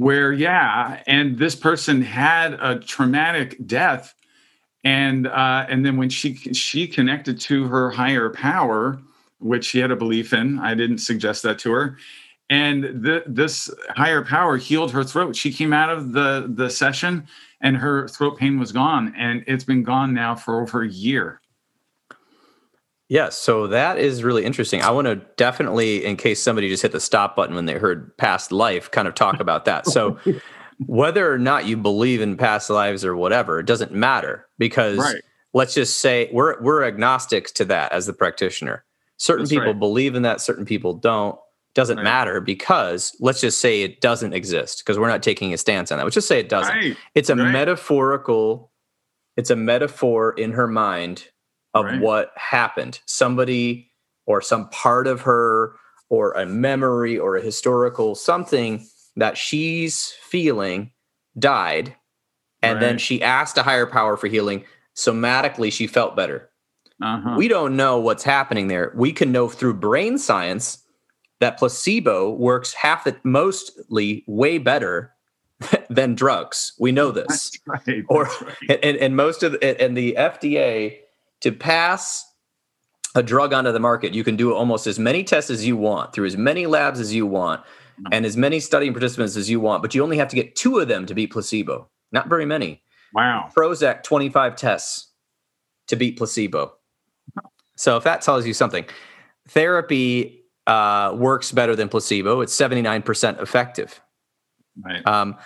[0.00, 4.14] where, yeah, and this person had a traumatic death.
[4.82, 8.98] And uh, and then when she she connected to her higher power,
[9.40, 11.98] which she had a belief in, I didn't suggest that to her,
[12.48, 15.36] and the, this higher power healed her throat.
[15.36, 17.26] She came out of the the session
[17.60, 21.40] and her throat pain was gone and it's been gone now for over a year
[23.10, 24.82] Yes, so that is really interesting.
[24.82, 28.16] I want to definitely, in case somebody just hit the stop button when they heard
[28.18, 29.84] past life, kind of talk about that.
[29.88, 30.16] So,
[30.86, 35.20] whether or not you believe in past lives or whatever, it doesn't matter because right.
[35.52, 38.84] let's just say we're we're agnostic to that as the practitioner.
[39.16, 39.78] Certain That's people right.
[39.78, 41.36] believe in that, certain people don't
[41.74, 42.04] doesn't right.
[42.04, 45.98] matter because let's just say it doesn't exist because we're not taking a stance on
[45.98, 46.04] that.
[46.04, 46.96] Let's just say it doesn't.
[47.16, 48.70] It's a metaphorical,
[49.36, 51.24] it's a metaphor in her mind
[51.74, 53.00] of what happened.
[53.06, 53.90] Somebody
[54.26, 55.74] or some part of her
[56.08, 60.92] or a memory or a historical something that she's feeling
[61.38, 61.96] died.
[62.62, 64.64] And then she asked a higher power for healing.
[64.94, 66.50] Somatically, she felt better.
[67.02, 67.34] Uh-huh.
[67.36, 68.92] We don't know what's happening there.
[68.94, 70.84] We can know through brain science
[71.40, 75.12] that placebo works half the mostly way better
[75.90, 76.74] than drugs.
[76.78, 77.26] We know this.
[77.66, 78.04] That's right.
[78.08, 78.78] or right.
[78.82, 80.98] And, and most of the, and the FDA
[81.40, 82.26] to pass
[83.14, 86.12] a drug onto the market, you can do almost as many tests as you want
[86.12, 87.62] through as many labs as you want
[88.12, 90.78] and as many studying participants as you want, but you only have to get two
[90.78, 91.88] of them to beat placebo.
[92.12, 92.82] Not very many.
[93.12, 93.50] Wow.
[93.56, 95.12] Prozac, 25 tests
[95.88, 96.72] to beat placebo.
[97.76, 98.84] So if that tells you something,
[99.48, 102.40] therapy uh, works better than placebo.
[102.40, 104.00] It's 79% effective.
[104.82, 105.06] Right.
[105.06, 105.36] Um,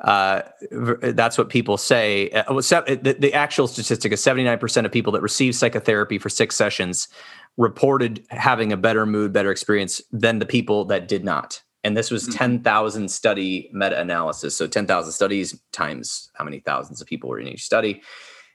[0.00, 2.30] uh, that's what people say.
[2.30, 7.08] Uh, the, the, actual statistic is 79% of people that receive psychotherapy for six sessions
[7.58, 11.62] reported having a better mood, better experience than the people that did not.
[11.84, 12.38] And this was mm-hmm.
[12.38, 14.56] 10,000 study meta analysis.
[14.56, 18.02] So 10,000 studies times how many thousands of people were in each study.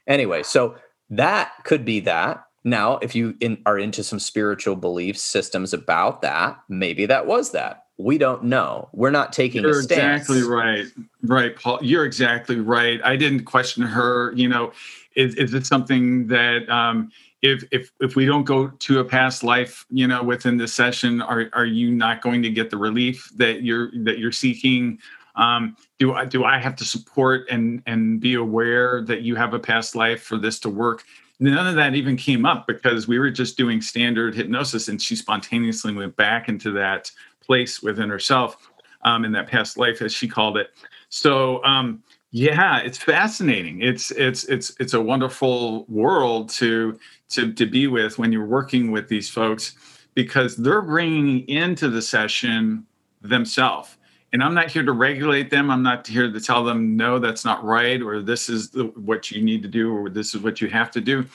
[0.07, 0.75] Anyway, so
[1.09, 2.43] that could be that.
[2.63, 7.51] Now, if you in, are into some spiritual belief systems about that, maybe that was
[7.51, 7.84] that.
[7.97, 8.89] We don't know.
[8.91, 10.85] We're not taking You're exactly right.
[11.23, 11.79] Right, Paul.
[11.81, 12.99] You're exactly right.
[13.03, 14.33] I didn't question her.
[14.33, 14.73] You know,
[15.15, 17.09] is, is it something that um,
[17.41, 21.21] if if if we don't go to a past life, you know, within the session,
[21.21, 24.99] are are you not going to get the relief that you're that you're seeking?
[25.35, 29.53] Um, do I do I have to support and and be aware that you have
[29.53, 31.03] a past life for this to work?
[31.39, 35.15] None of that even came up because we were just doing standard hypnosis, and she
[35.15, 37.11] spontaneously went back into that
[37.45, 38.69] place within herself
[39.03, 40.71] um, in that past life, as she called it.
[41.09, 43.81] So um, yeah, it's fascinating.
[43.81, 48.91] It's it's it's it's a wonderful world to to to be with when you're working
[48.91, 49.75] with these folks
[50.15, 52.85] because they're bringing into the session
[53.21, 53.97] themselves
[54.33, 57.45] and i'm not here to regulate them i'm not here to tell them no that's
[57.45, 60.61] not right or this is the, what you need to do or this is what
[60.61, 61.25] you have to do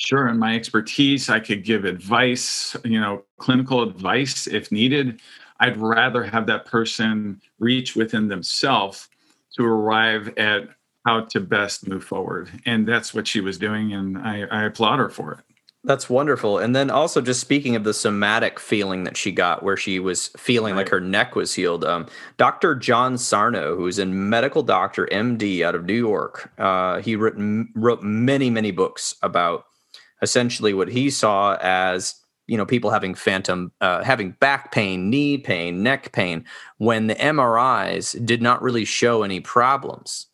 [0.00, 5.20] sure in my expertise i could give advice you know clinical advice if needed
[5.60, 9.08] i'd rather have that person reach within themselves
[9.54, 10.68] to arrive at
[11.06, 14.98] how to best move forward and that's what she was doing and i, I applaud
[14.98, 15.40] her for it
[15.82, 16.58] that's wonderful.
[16.58, 20.28] And then also just speaking of the somatic feeling that she got where she was
[20.36, 20.80] feeling right.
[20.80, 21.86] like her neck was healed.
[21.86, 22.74] Um, Dr.
[22.74, 28.02] John Sarno, who's a medical doctor, MD out of New York, uh, he written, wrote
[28.02, 29.64] many, many books about
[30.22, 32.14] essentially what he saw as
[32.46, 36.44] you know people having phantom uh, having back pain knee pain neck pain
[36.78, 40.26] when the mris did not really show any problems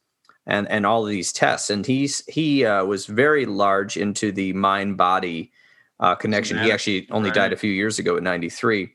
[0.46, 1.70] and and all of these tests.
[1.70, 5.53] And he's he uh, was very large into the mind body
[6.01, 6.59] uh, connection.
[6.59, 7.37] He actually only right.
[7.37, 8.90] died a few years ago at 93.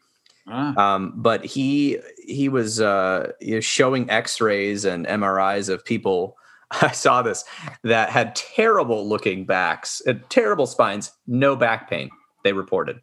[0.47, 0.95] Ah.
[0.95, 6.37] Um, but he he was uh, showing X-rays and MRIs of people.
[6.81, 7.43] I saw this
[7.83, 12.09] that had terrible looking backs, uh, terrible spines, no back pain.
[12.43, 13.01] They reported.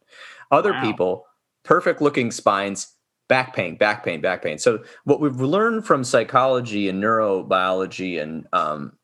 [0.51, 0.83] Other wow.
[0.83, 1.27] people,
[1.65, 2.95] perfect looking spines,
[3.29, 4.59] back pain, back pain, back pain.
[4.59, 8.95] So what we've learned from psychology and neurobiology and um,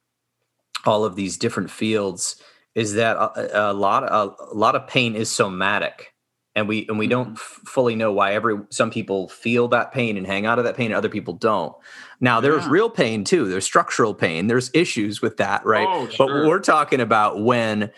[0.87, 2.42] all of these different fields
[2.74, 6.13] is that a, a lot of, a, lot of pain is somatic
[6.56, 7.34] and we and we don't mm-hmm.
[7.34, 10.76] f- fully know why every some people feel that pain and hang out of that
[10.76, 11.74] pain and other people don't
[12.20, 12.70] now there's yeah.
[12.70, 16.26] real pain too there's structural pain there's issues with that right oh, sure.
[16.26, 17.90] but we're talking about when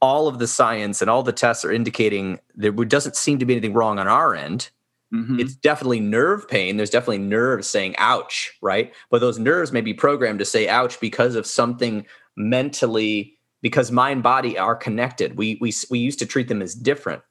[0.00, 3.54] all of the science and all the tests are indicating there doesn't seem to be
[3.54, 4.70] anything wrong on our end
[5.14, 5.38] Mm-hmm.
[5.38, 6.76] It's definitely nerve pain.
[6.76, 8.92] There's definitely nerves saying ouch, right?
[9.10, 12.06] But those nerves may be programmed to say ouch because of something
[12.36, 15.38] mentally, because mind body are connected.
[15.38, 17.22] We, we, we used to treat them as different.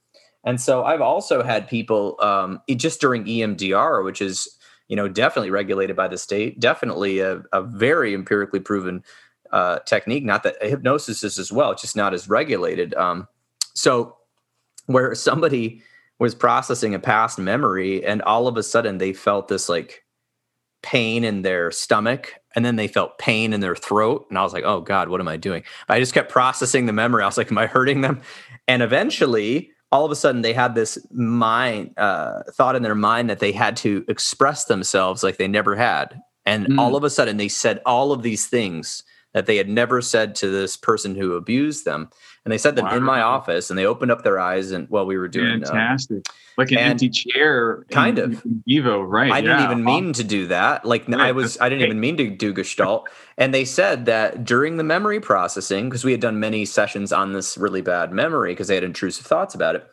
[0.45, 4.47] And so I've also had people um, just during EMDR, which is,
[4.87, 9.03] you know, definitely regulated by the state, definitely a, a very empirically proven
[9.51, 10.23] uh, technique.
[10.23, 12.93] Not that hypnosis is as well, it's just not as regulated.
[12.93, 13.27] Um,
[13.73, 14.15] so
[14.85, 15.81] where somebody,
[16.19, 20.03] was processing a past memory and all of a sudden they felt this like
[20.81, 24.53] pain in their stomach and then they felt pain in their throat and i was
[24.53, 27.37] like oh god what am i doing i just kept processing the memory i was
[27.37, 28.21] like am i hurting them
[28.67, 33.29] and eventually all of a sudden they had this mind uh, thought in their mind
[33.29, 36.79] that they had to express themselves like they never had and mm.
[36.79, 39.03] all of a sudden they said all of these things
[39.35, 42.09] that they had never said to this person who abused them.
[42.45, 42.95] And they said them wow.
[42.95, 45.65] in my office and they opened up their eyes and while we were doing uh,
[45.65, 46.27] fantastic.
[46.59, 49.31] like an empty chair kind in, of Evo, right.
[49.31, 50.85] I didn't even mean to do that.
[50.85, 51.19] Like right.
[51.19, 53.09] I was I didn't even mean to do gestalt.
[53.39, 57.33] and they said that during the memory processing, because we had done many sessions on
[57.33, 59.87] this really bad memory because they had intrusive thoughts about it,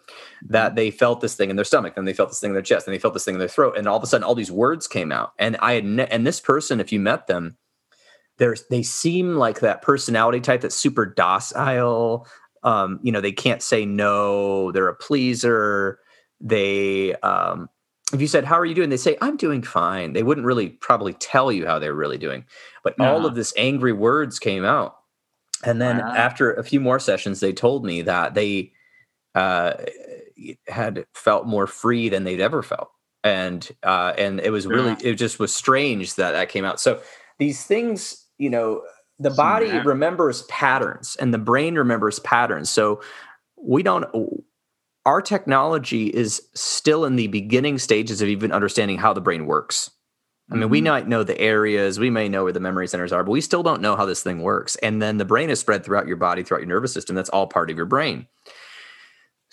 [0.50, 0.76] that mm-hmm.
[0.76, 2.86] they felt this thing in their stomach, and they felt this thing in their chest,
[2.86, 4.52] and they felt this thing in their throat, and all of a sudden all these
[4.52, 5.32] words came out.
[5.38, 7.56] And I had ne- and this person, if you met them,
[8.70, 12.26] they seem like that personality type that's super docile.
[12.64, 14.72] Um, you know, they can't say no.
[14.72, 15.98] They're a pleaser.
[16.40, 17.68] They, um,
[18.12, 20.68] if you said, "How are you doing?" They say, "I'm doing fine." They wouldn't really
[20.68, 22.44] probably tell you how they're really doing,
[22.84, 24.96] but all of this angry words came out,
[25.64, 26.12] And then wow.
[26.12, 28.72] after a few more sessions, they told me that they
[29.34, 29.74] uh,
[30.66, 32.90] had felt more free than they'd ever felt,
[33.24, 35.12] and uh, and it was really yeah.
[35.12, 36.80] it just was strange that that came out.
[36.80, 37.00] So
[37.38, 38.82] these things, you know,
[39.22, 42.70] the body remembers patterns and the brain remembers patterns.
[42.70, 43.02] So
[43.56, 44.06] we don't
[45.04, 49.90] our technology is still in the beginning stages of even understanding how the brain works.
[50.50, 50.70] I mean, mm-hmm.
[50.70, 53.40] we might know the areas, we may know where the memory centers are, but we
[53.40, 54.76] still don't know how this thing works.
[54.76, 57.16] And then the brain is spread throughout your body, throughout your nervous system.
[57.16, 58.26] That's all part of your brain.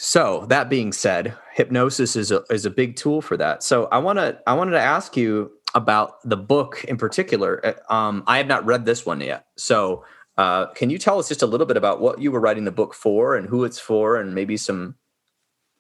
[0.02, 3.64] So that being said, hypnosis is a is a big tool for that.
[3.64, 7.76] So I want to I wanted to ask you about the book in particular.
[7.90, 9.48] Uh, um, I have not read this one yet.
[9.58, 10.06] So
[10.38, 12.72] uh, can you tell us just a little bit about what you were writing the
[12.72, 14.96] book for and who it's for, and maybe some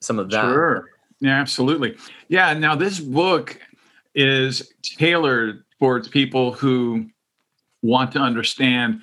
[0.01, 0.41] some of that?
[0.41, 0.89] Sure.
[1.21, 1.95] Yeah, absolutely.
[2.27, 2.53] Yeah.
[2.55, 3.57] Now this book
[4.15, 7.05] is tailored towards people who
[7.81, 8.99] want to understand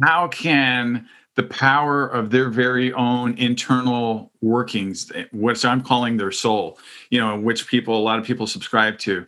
[0.00, 6.78] how can the power of their very own internal workings, which I'm calling their soul,
[7.10, 9.24] you know, which people a lot of people subscribe to.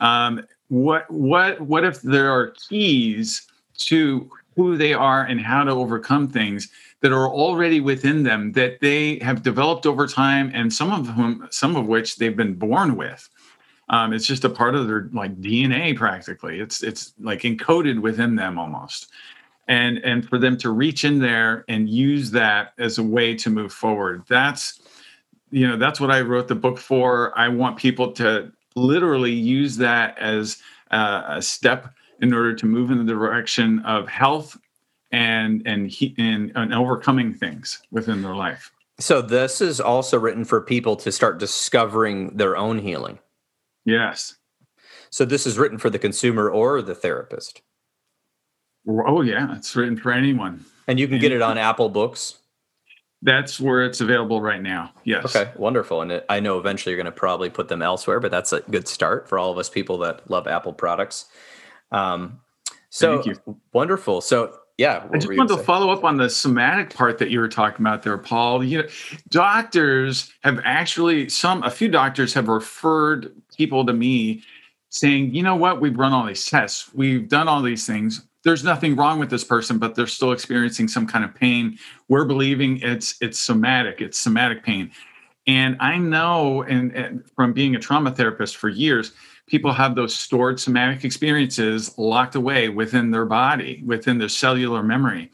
[0.00, 3.46] Um, what what what if there are keys
[3.76, 6.68] to who they are and how to overcome things
[7.00, 11.46] that are already within them that they have developed over time and some of whom
[11.50, 13.28] some of which they've been born with?
[13.88, 16.58] Um, it's just a part of their like dna practically.
[16.58, 19.08] It's it's like encoded within them almost
[19.72, 23.48] and and for them to reach in there and use that as a way to
[23.48, 24.80] move forward that's
[25.50, 29.76] you know that's what i wrote the book for i want people to literally use
[29.76, 30.58] that as
[30.90, 34.56] a, a step in order to move in the direction of health
[35.10, 38.72] and and he, and, and overcoming things within their life.
[38.98, 43.18] So this is also written for people to start discovering their own healing.
[43.84, 44.36] Yes.
[45.10, 47.60] So this is written for the consumer or the therapist.
[48.88, 50.64] Oh yeah, it's written for anyone.
[50.88, 52.38] And you can get it on Apple Books.
[53.22, 54.92] That's where it's available right now.
[55.04, 55.24] Yes.
[55.24, 56.02] Okay, wonderful.
[56.02, 58.88] And I know eventually you're going to probably put them elsewhere, but that's a good
[58.88, 61.26] start for all of us people that love Apple products.
[61.92, 62.40] Um,
[62.90, 63.22] so
[63.72, 64.20] wonderful.
[64.20, 67.48] So yeah, I just wanted to follow up on the somatic part that you were
[67.48, 68.64] talking about there, Paul.
[68.64, 68.88] You know,
[69.28, 74.42] doctors have actually some a few doctors have referred people to me
[74.88, 78.26] saying, you know what, we've run all these tests, we've done all these things.
[78.44, 81.78] There's nothing wrong with this person, but they're still experiencing some kind of pain.
[82.08, 84.90] We're believing it's it's somatic, it's somatic pain.
[85.46, 89.12] And I know, and, and from being a trauma therapist for years,
[89.46, 95.30] people have those stored somatic experiences locked away within their body, within their cellular memory.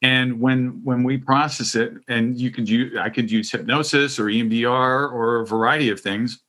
[0.00, 4.26] And when when we process it, and you could use, I could use hypnosis or
[4.26, 6.40] EMDR or a variety of things.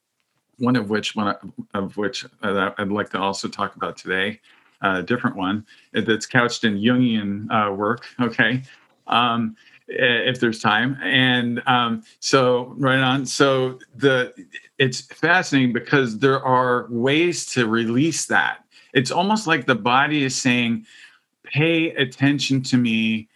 [0.59, 1.35] One of which, one
[1.73, 4.41] of which I'd like to also talk about today,
[4.81, 8.05] a different one that's couched in Jungian uh, work.
[8.21, 8.61] Okay,
[9.07, 9.55] um,
[9.87, 10.97] if there's time.
[11.01, 13.25] And um, so, right on.
[13.25, 14.33] So the
[14.77, 18.63] it's fascinating because there are ways to release that.
[18.93, 20.85] It's almost like the body is saying,
[21.43, 23.29] "Pay attention to me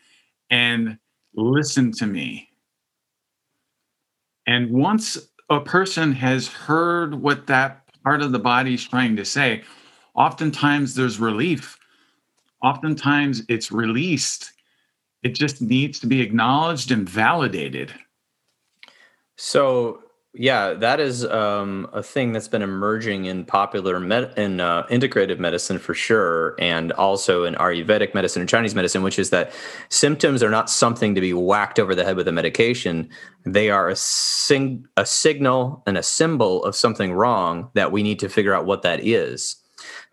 [0.50, 0.98] and
[1.36, 2.50] listen to me."
[4.46, 5.18] And once
[5.50, 9.64] a person has heard what that part of the body is trying to say,
[10.16, 11.78] oftentimes there's relief.
[12.62, 14.54] Oftentimes it's released
[15.24, 17.94] it just needs to be acknowledged and validated.
[19.38, 20.04] So,
[20.34, 25.40] yeah, that is um, a thing that's been emerging in popular med- in uh, integrative
[25.40, 29.54] medicine for sure, and also in Ayurvedic medicine and Chinese medicine, which is that
[29.90, 33.10] symptoms are not something to be whacked over the head with a medication.
[33.46, 38.20] They are a, sing- a signal and a symbol of something wrong that we need
[38.20, 39.63] to figure out what that is.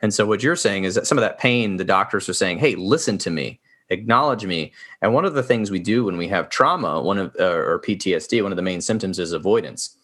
[0.03, 2.59] And so, what you're saying is that some of that pain, the doctors are saying,
[2.59, 4.73] "Hey, listen to me." acknowledge me.
[5.03, 7.81] And one of the things we do when we have trauma, one of uh, or
[7.81, 9.97] PTSD, one of the main symptoms is avoidance.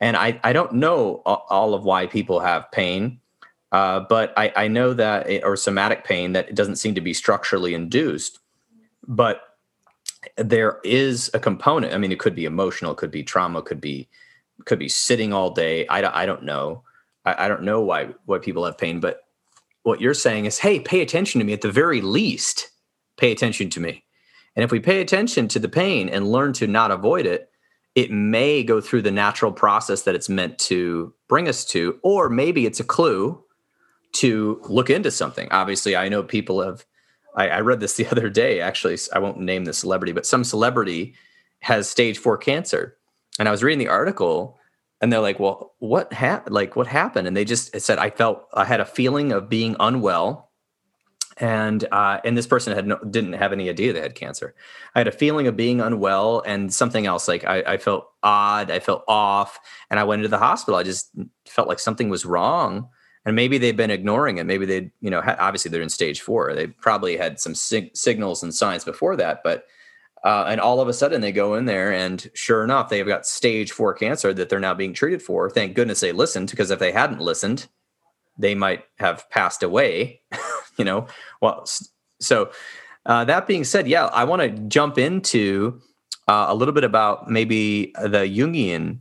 [0.00, 3.20] And I, I don't know all of why people have pain,
[3.72, 7.02] uh, but I, I know that it, or somatic pain that it doesn't seem to
[7.02, 8.38] be structurally induced,
[9.06, 9.42] but
[10.36, 11.92] there is a component.
[11.92, 14.08] I mean, it could be emotional, could be trauma, could be
[14.66, 15.86] could be sitting all day.
[15.86, 16.82] I, I don't know.
[17.24, 19.24] I, I don't know why why people have pain, but
[19.82, 22.70] what you're saying is, hey, pay attention to me at the very least
[23.20, 24.04] pay attention to me.
[24.56, 27.50] And if we pay attention to the pain and learn to not avoid it,
[27.94, 32.28] it may go through the natural process that it's meant to bring us to, or
[32.28, 33.42] maybe it's a clue
[34.12, 35.48] to look into something.
[35.50, 36.84] Obviously, I know people have,
[37.36, 40.44] I, I read this the other day, actually, I won't name the celebrity, but some
[40.44, 41.14] celebrity
[41.60, 42.96] has stage four cancer.
[43.38, 44.58] And I was reading the article
[45.00, 46.54] and they're like, well, what happened?
[46.54, 47.26] Like, what happened?
[47.26, 50.50] And they just said, I felt, I had a feeling of being unwell
[51.40, 54.54] and uh, and this person had no, didn't have any idea they had cancer.
[54.94, 57.26] I had a feeling of being unwell and something else.
[57.26, 59.58] Like I, I felt odd, I felt off,
[59.90, 60.78] and I went into the hospital.
[60.78, 61.10] I just
[61.46, 62.88] felt like something was wrong,
[63.24, 64.44] and maybe they've been ignoring it.
[64.44, 66.54] Maybe they, you know, obviously they're in stage four.
[66.54, 69.64] They probably had some sig- signals and signs before that, but
[70.24, 73.26] uh, and all of a sudden they go in there, and sure enough, they've got
[73.26, 75.48] stage four cancer that they're now being treated for.
[75.48, 77.66] Thank goodness they listened, because if they hadn't listened,
[78.38, 80.20] they might have passed away.
[80.78, 81.06] you know,
[81.40, 81.64] well,
[82.20, 82.50] so
[83.06, 85.80] uh, that being said, yeah, I want to jump into
[86.28, 89.00] uh, a little bit about maybe the Jungian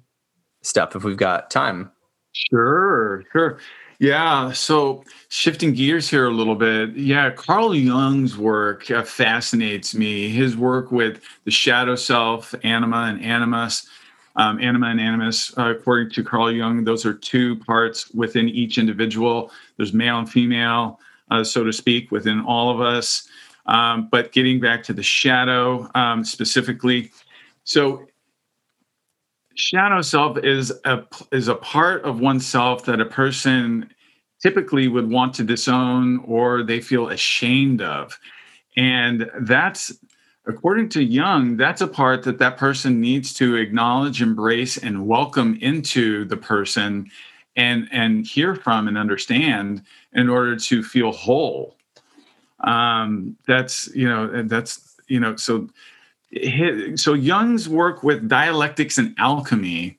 [0.64, 1.92] stuff if we've got time.
[2.32, 3.60] Sure, sure.
[4.00, 4.54] Yeah.
[4.54, 6.96] So shifting gears here a little bit.
[6.96, 7.32] Yeah.
[7.32, 10.30] Carl Jung's work fascinates me.
[10.30, 13.88] His work with the shadow self, anima and animus.
[14.36, 18.78] Um, anima and animus, uh, according to Carl Jung, those are two parts within each
[18.78, 19.52] individual.
[19.76, 23.28] There's male and female, uh, so to speak, within all of us.
[23.66, 27.12] Um, but getting back to the shadow um, specifically,
[27.66, 28.08] so
[29.60, 33.90] shadow self is a is a part of oneself that a person
[34.42, 38.18] typically would want to disown or they feel ashamed of.
[38.78, 39.92] And that's
[40.48, 45.58] according to jung that's a part that that person needs to acknowledge embrace and welcome
[45.62, 47.10] into the person
[47.58, 49.84] and and hear from and understand
[50.14, 51.76] in order to feel whole.
[52.62, 55.68] Um that's you know that's you know so
[56.96, 59.98] so Jung's work with dialectics and alchemy,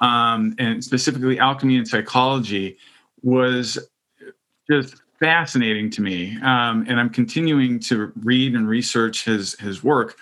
[0.00, 2.78] um, and specifically alchemy and psychology,
[3.22, 3.78] was
[4.70, 6.36] just fascinating to me.
[6.42, 10.16] Um, and I'm continuing to read and research his his work.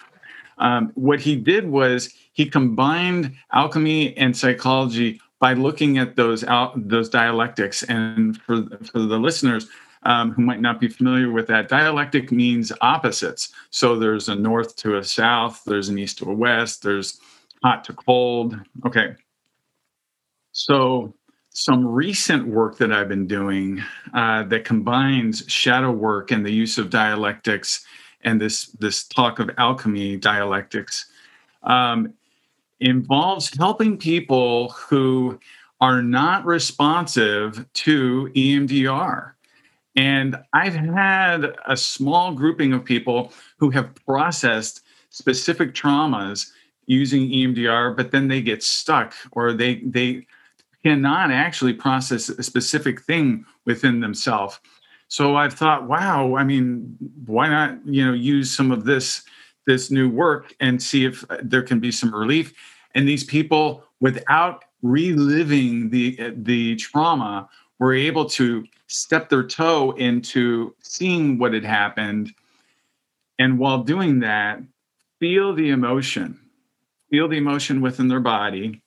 [0.58, 6.72] Um, what he did was he combined alchemy and psychology by looking at those out
[6.88, 7.82] those dialectics.
[7.84, 9.68] And for for the listeners,
[10.04, 13.52] um, who might not be familiar with that, dialectic means opposites.
[13.70, 17.20] So there's a north to a south, there's an east to a west, there's
[17.62, 18.58] hot to cold.
[18.84, 19.14] Okay.
[20.52, 21.14] So
[21.50, 23.82] some recent work that I've been doing
[24.14, 27.84] uh, that combines shadow work and the use of dialectics
[28.24, 31.06] and this this talk of alchemy dialectics
[31.64, 32.14] um,
[32.80, 35.38] involves helping people who
[35.80, 39.32] are not responsive to EMDR.
[39.96, 46.50] And I've had a small grouping of people who have processed specific traumas
[46.86, 50.26] using EMDR, but then they get stuck or they they
[50.82, 54.58] cannot actually process a specific thing within themselves.
[55.08, 59.22] So I've thought, wow, I mean, why not, you know, use some of this
[59.66, 62.52] this new work and see if there can be some relief.
[62.94, 70.74] And these people, without reliving the the trauma, were able to step their toe into
[70.80, 72.32] seeing what had happened.
[73.38, 74.60] And while doing that,
[75.18, 76.38] feel the emotion,
[77.10, 78.82] feel the emotion within their body,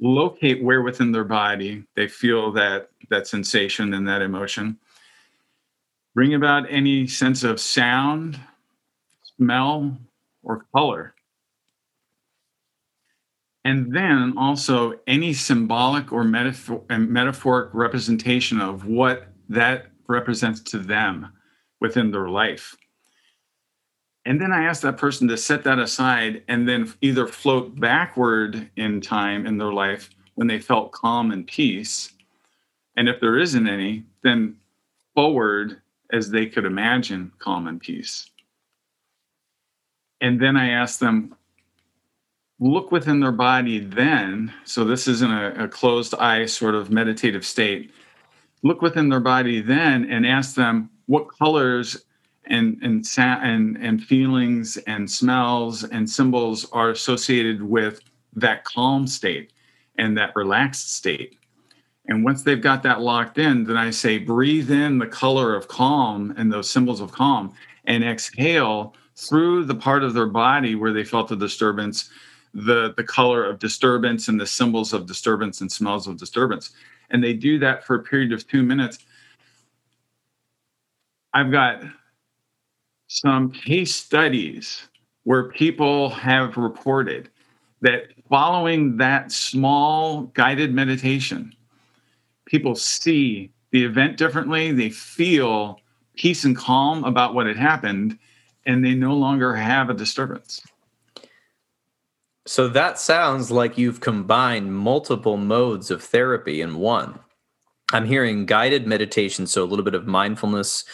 [0.00, 4.78] locate where within their body they feel that that sensation and that emotion.
[6.14, 8.40] Bring about any sense of sound,
[9.36, 9.96] smell,
[10.42, 11.14] or color
[13.64, 21.32] and then also any symbolic or metaphor, metaphoric representation of what that represents to them
[21.80, 22.76] within their life.
[24.24, 28.70] And then I ask that person to set that aside and then either float backward
[28.76, 32.12] in time in their life when they felt calm and peace.
[32.96, 34.56] And if there isn't any, then
[35.14, 35.80] forward
[36.12, 38.30] as they could imagine calm and peace.
[40.20, 41.34] And then I ask them,
[42.60, 47.44] look within their body then so this isn't a, a, closed eye sort of meditative
[47.44, 47.90] state
[48.62, 52.04] look within their body then and ask them what colors
[52.46, 58.00] and and and, and feelings and smells and symbols are associated with
[58.34, 59.52] that calm state
[59.98, 61.36] and that relaxed state.
[62.06, 65.68] And once they've got that locked in then i say breathe in the color of
[65.68, 67.54] calm and those symbols of calm
[67.84, 72.10] and exhale through the part of their body where they felt the disturbance
[72.54, 76.70] the the color of disturbance and the symbols of disturbance and smells of disturbance.
[77.10, 78.98] And they do that for a period of two minutes.
[81.32, 81.82] I've got
[83.08, 84.88] some case studies
[85.24, 87.28] where people have reported
[87.80, 91.52] that following that small guided meditation
[92.46, 95.80] people see the event differently they feel
[96.16, 98.18] peace and calm about what had happened
[98.66, 100.62] and they no longer have a disturbance
[102.50, 107.20] so that sounds like you've combined multiple modes of therapy in one.
[107.92, 110.84] I'm hearing guided meditation, so a little bit of mindfulness,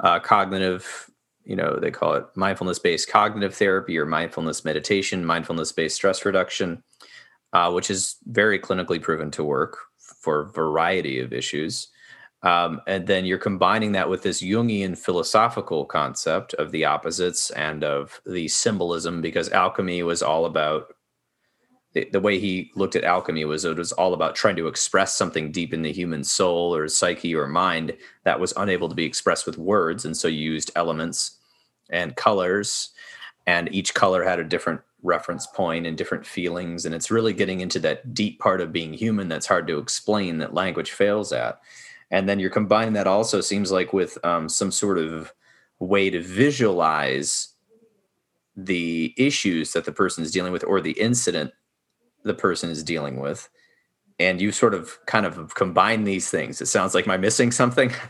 [0.00, 1.10] uh, cognitive,
[1.42, 6.26] you know, they call it mindfulness based cognitive therapy or mindfulness meditation, mindfulness based stress
[6.26, 6.82] reduction,
[7.54, 11.88] uh, which is very clinically proven to work for a variety of issues.
[12.42, 17.84] Um, and then you're combining that with this Jungian philosophical concept of the opposites and
[17.84, 20.94] of the symbolism, because alchemy was all about
[21.92, 25.16] the, the way he looked at alchemy was it was all about trying to express
[25.16, 29.04] something deep in the human soul or psyche or mind that was unable to be
[29.04, 30.04] expressed with words.
[30.04, 31.38] And so you used elements
[31.90, 32.90] and colors,
[33.46, 36.86] and each color had a different reference point and different feelings.
[36.86, 40.38] And it's really getting into that deep part of being human that's hard to explain
[40.38, 41.60] that language fails at
[42.10, 45.32] and then you're combining that also seems like with um, some sort of
[45.78, 47.54] way to visualize
[48.56, 51.52] the issues that the person is dealing with or the incident
[52.22, 53.48] the person is dealing with.
[54.18, 56.60] And you sort of kind of combine these things.
[56.60, 57.92] It sounds like am i missing something?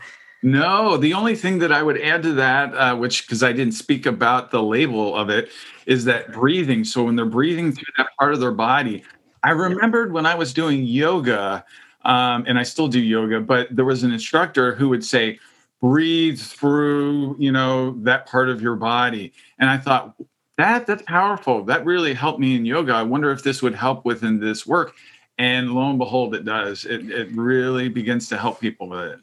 [0.43, 3.75] No the only thing that i would add to that uh, which because i didn't
[3.75, 5.49] speak about the label of it
[5.85, 6.83] is that breathing.
[6.83, 9.03] So when they're breathing through that part of their body
[9.43, 11.63] i remembered when i was doing yoga
[12.03, 15.39] um, and I still do yoga, but there was an instructor who would say,
[15.81, 19.33] breathe through, you know, that part of your body.
[19.57, 20.15] And I thought,
[20.57, 21.63] that that's powerful.
[21.63, 22.93] That really helped me in yoga.
[22.93, 24.93] I wonder if this would help within this work.
[25.39, 26.85] And lo and behold, it does.
[26.85, 29.19] It, it really begins to help people with it.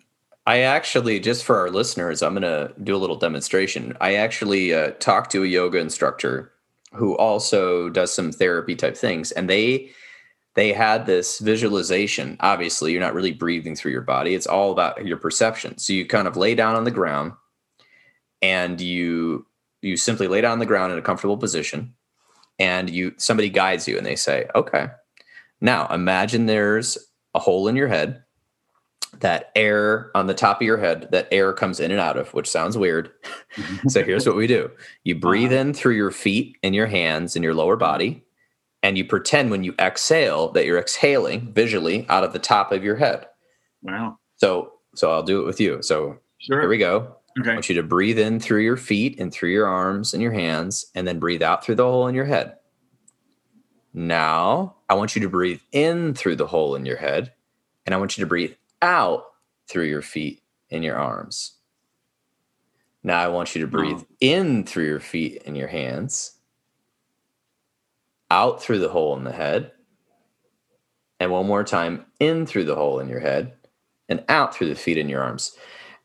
[0.47, 3.97] I actually, just for our listeners, I'm going to do a little demonstration.
[4.01, 6.51] I actually uh, talked to a yoga instructor
[6.93, 9.91] who also does some therapy type things, and they
[10.59, 12.37] they had this visualization.
[12.41, 14.35] Obviously, you're not really breathing through your body.
[14.35, 15.79] It's all about your perception.
[15.79, 17.35] So you kind of lay down on the ground
[18.43, 19.47] and you
[19.83, 21.95] you simply lay down on the ground in a comfortable position
[22.59, 24.89] and you somebody guides you and they say, "Okay.
[25.61, 26.99] Now, imagine there's
[27.37, 28.25] a hole in your head
[29.21, 32.35] that air on the top of your head that air comes in and out of,
[32.35, 33.13] which sounds weird.
[33.87, 34.73] so here's what we do.
[35.05, 35.61] You breathe uh-huh.
[35.61, 38.25] in through your feet and your hands and your lower body
[38.83, 42.85] and you pretend when you exhale that you're exhaling visually out of the top of
[42.85, 43.27] your head.
[43.83, 44.19] Wow.
[44.37, 45.83] So so I'll do it with you.
[45.83, 46.61] So sure.
[46.61, 47.17] here we go.
[47.41, 47.51] Okay.
[47.51, 50.33] I want you to breathe in through your feet and through your arms and your
[50.33, 52.57] hands, and then breathe out through the hole in your head.
[53.95, 57.33] Now, I want you to breathe in through the hole in your head,
[57.87, 59.25] and I want you to breathe out
[59.69, 61.55] through your feet and your arms.
[63.05, 64.15] Now, I want you to breathe oh.
[64.21, 66.38] in through your feet and your hands
[68.31, 69.73] out through the hole in the head.
[71.21, 73.55] And one more time, in through the hole in your head
[74.09, 75.57] and out through the feet and your arms.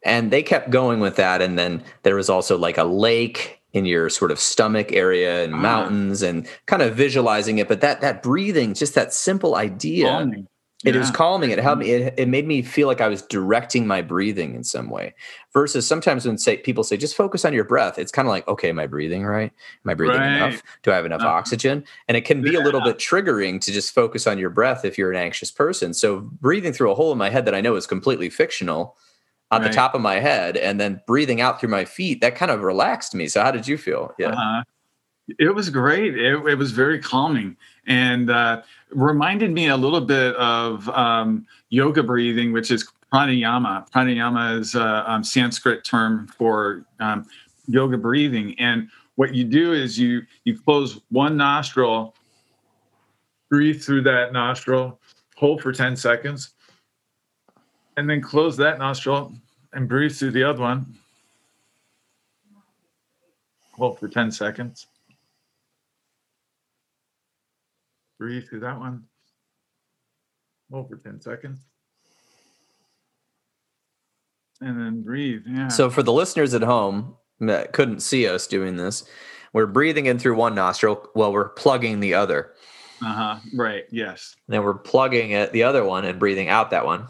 [0.03, 1.41] And they kept going with that.
[1.41, 5.53] And then there was also like a lake in your sort of stomach area and
[5.53, 5.57] ah.
[5.57, 7.67] mountains and kind of visualizing it.
[7.67, 10.07] But that that breathing, just that simple idea.
[10.83, 10.99] It yeah.
[10.99, 11.51] was calming.
[11.51, 11.91] It helped me.
[11.91, 15.15] It, it made me feel like I was directing my breathing in some way.
[15.53, 18.45] Versus sometimes when say people say just focus on your breath, it's kind of like,
[18.49, 19.51] okay, am I breathing right?
[19.85, 20.35] Am I breathing right.
[20.35, 20.61] enough?
[20.81, 21.85] Do I have enough uh, oxygen?
[22.07, 22.59] And it can be yeah.
[22.59, 25.93] a little bit triggering to just focus on your breath if you're an anxious person.
[25.93, 28.97] So breathing through a hole in my head that I know is completely fictional
[29.51, 29.69] on right.
[29.69, 32.61] the top of my head and then breathing out through my feet, that kind of
[32.61, 33.27] relaxed me.
[33.27, 34.13] So how did you feel?
[34.17, 34.29] Yeah.
[34.29, 34.63] Uh-huh.
[35.39, 36.17] It was great.
[36.17, 37.55] It, it was very calming
[37.87, 38.61] and uh,
[38.95, 43.89] reminded me a little bit of um, yoga breathing, which is pranayama.
[43.91, 47.25] Pranayama is a um, Sanskrit term for um,
[47.67, 48.55] yoga breathing.
[48.59, 52.15] And what you do is you you close one nostril,
[53.49, 54.99] breathe through that nostril,
[55.35, 56.51] hold for 10 seconds,
[57.97, 59.33] and then close that nostril
[59.73, 60.85] and breathe through the other one.
[63.73, 64.87] Hold for 10 seconds
[68.23, 69.03] Breathe through that one.
[70.71, 71.59] For 10 seconds.
[74.61, 75.41] And then breathe.
[75.45, 75.67] Yeah.
[75.67, 79.03] So for the listeners at home that couldn't see us doing this,
[79.51, 82.53] we're breathing in through one nostril while we're plugging the other.
[83.01, 83.39] Uh-huh.
[83.53, 83.83] Right.
[83.91, 84.37] Yes.
[84.47, 87.07] And then we're plugging it the other one and breathing out that one.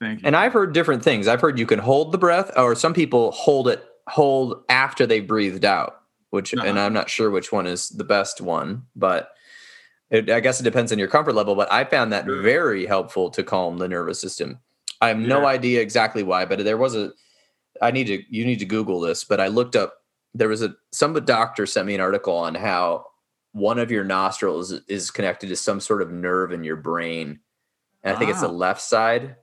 [0.00, 0.28] Thank you.
[0.28, 1.26] And I've heard different things.
[1.26, 5.18] I've heard you can hold the breath, or some people hold it hold after they
[5.18, 6.64] breathed out, which uh-huh.
[6.64, 9.30] and I'm not sure which one is the best one, but
[10.10, 13.30] it, I guess it depends on your comfort level, but I found that very helpful
[13.30, 14.58] to calm the nervous system.
[15.00, 15.26] I have yeah.
[15.26, 17.12] no idea exactly why, but there was a.
[17.82, 18.22] I need to.
[18.28, 19.94] You need to Google this, but I looked up.
[20.34, 23.06] There was a some doctor sent me an article on how
[23.52, 27.40] one of your nostrils is connected to some sort of nerve in your brain,
[28.02, 28.52] and I think it's the ah.
[28.52, 29.36] left side.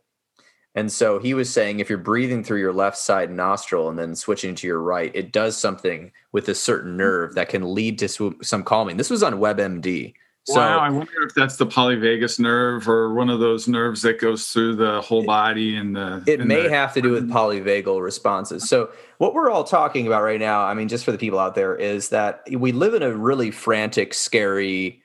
[0.74, 4.16] And so he was saying if you're breathing through your left side nostril and then
[4.16, 6.97] switching to your right, it does something with a certain hmm.
[6.97, 8.97] nerve that can lead to some calming.
[8.97, 10.14] This was on WebMD.
[10.46, 14.20] So, wow, I wonder if that's the polyvagus nerve or one of those nerves that
[14.20, 16.24] goes through the whole body and the.
[16.26, 18.68] It and may the, have to do with polyvagal responses.
[18.68, 18.89] So,
[19.20, 21.76] what we're all talking about right now, I mean, just for the people out there,
[21.76, 25.04] is that we live in a really frantic, scary,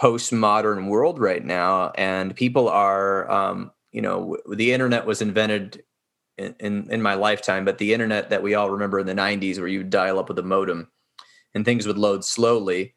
[0.00, 5.82] postmodern world right now, and people are, um, you know, the internet was invented
[6.38, 9.58] in, in, in my lifetime, but the internet that we all remember in the '90s,
[9.58, 10.86] where you dial up with a modem,
[11.54, 12.94] and things would load slowly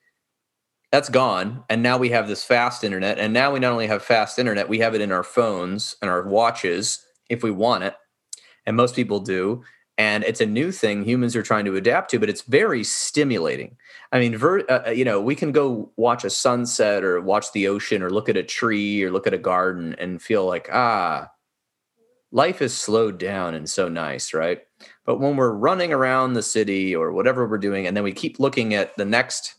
[0.94, 4.04] that's gone and now we have this fast internet and now we not only have
[4.04, 7.96] fast internet we have it in our phones and our watches if we want it
[8.68, 9.64] and most people do
[9.98, 13.76] and it's a new thing humans are trying to adapt to but it's very stimulating.
[14.12, 17.52] I mean ver, uh, uh, you know we can go watch a sunset or watch
[17.54, 20.70] the ocean or look at a tree or look at a garden and feel like
[20.72, 21.28] ah
[22.32, 24.62] life is slowed down and so nice right?
[25.08, 28.40] But when we're running around the city or whatever we're doing and then we keep
[28.40, 29.56] looking at the next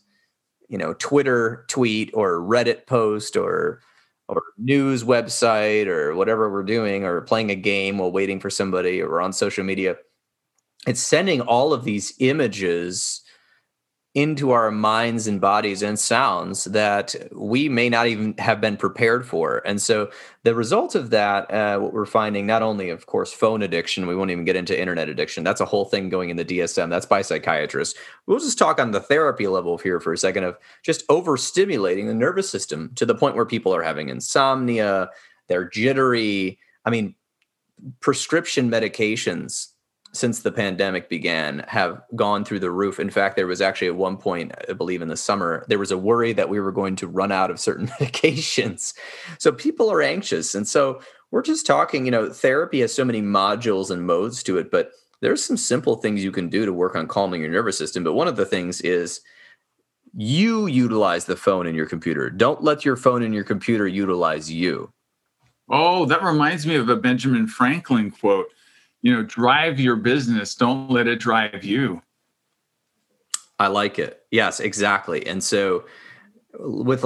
[0.69, 3.81] you know twitter tweet or reddit post or
[4.27, 9.01] or news website or whatever we're doing or playing a game while waiting for somebody
[9.01, 9.95] or on social media.
[10.87, 13.21] It's sending all of these images
[14.15, 19.27] into our minds and bodies and sounds that we may not even have been prepared
[19.27, 19.61] for.
[19.65, 20.09] And so
[20.43, 24.15] the result of that, uh, what we're finding, not only, of course, phone addiction, we
[24.15, 25.43] won't even get into internet addiction.
[25.43, 26.89] That's a whole thing going in the DSM.
[26.89, 27.99] That's by psychiatrists.
[28.25, 32.13] We'll just talk on the therapy level here for a second of just overstimulating the
[32.13, 35.09] nervous system to the point where people are having insomnia,
[35.47, 36.57] they're jittery.
[36.85, 37.15] I mean,
[37.99, 39.73] prescription medications
[40.15, 42.99] since the pandemic began have gone through the roof.
[42.99, 45.91] In fact, there was actually at one point, I believe in the summer, there was
[45.91, 48.93] a worry that we were going to run out of certain medications.
[49.39, 50.55] So people are anxious.
[50.55, 51.01] And so
[51.31, 54.91] we're just talking, you know, therapy has so many modules and modes to it, but
[55.21, 58.03] there's some simple things you can do to work on calming your nervous system.
[58.03, 59.21] But one of the things is
[60.15, 62.29] you utilize the phone in your computer.
[62.29, 64.91] Don't let your phone and your computer utilize you.
[65.69, 68.47] Oh, that reminds me of a Benjamin Franklin quote
[69.05, 70.55] you know drive your business.
[70.55, 72.01] Don't let it drive you.
[73.59, 74.23] I like it.
[74.31, 75.25] Yes exactly.
[75.27, 75.85] And so
[76.57, 77.05] with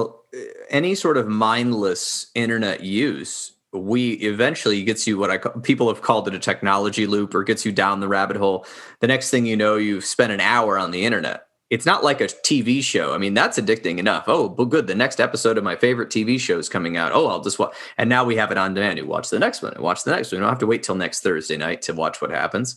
[0.69, 6.01] any sort of mindless internet use we eventually gets you what I call, people have
[6.01, 8.65] called it a technology loop or gets you down the rabbit hole.
[8.99, 12.19] The next thing you know, you've spent an hour on the internet it's not like
[12.19, 13.13] a TV show.
[13.13, 14.23] I mean, that's addicting enough.
[14.27, 14.87] Oh, but good.
[14.87, 17.11] The next episode of my favorite TV show is coming out.
[17.13, 17.75] Oh, I'll just watch.
[17.97, 18.97] And now we have it on demand.
[18.97, 20.39] You watch the next one and watch the next one.
[20.39, 22.75] We don't have to wait till next Thursday night to watch what happens.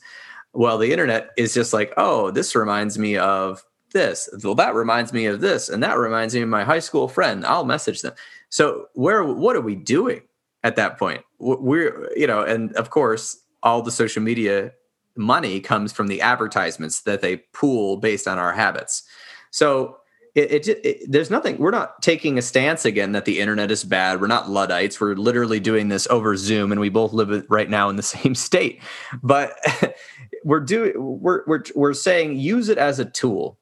[0.53, 4.29] Well, the internet is just like, oh, this reminds me of this.
[4.45, 5.71] Well, that reminds me of this.
[5.71, 7.47] And that reminds me of my high school friend.
[7.47, 8.13] I'll message them.
[8.51, 10.21] So where, what are we doing
[10.65, 11.23] at that point?
[11.39, 14.73] We're, you know, and of course, all the social media
[15.17, 19.03] money comes from the advertisements that they pool based on our habits.
[19.51, 19.99] So
[20.35, 23.85] it, it, it, there's nothing we're not taking a stance again that the internet is
[23.85, 24.21] bad.
[24.21, 24.99] We're not luddites.
[24.99, 28.35] We're literally doing this over zoom and we both live right now in the same
[28.35, 28.81] state.
[29.23, 29.55] But
[30.45, 33.59] we're doing we're, we're we're saying use it as a tool.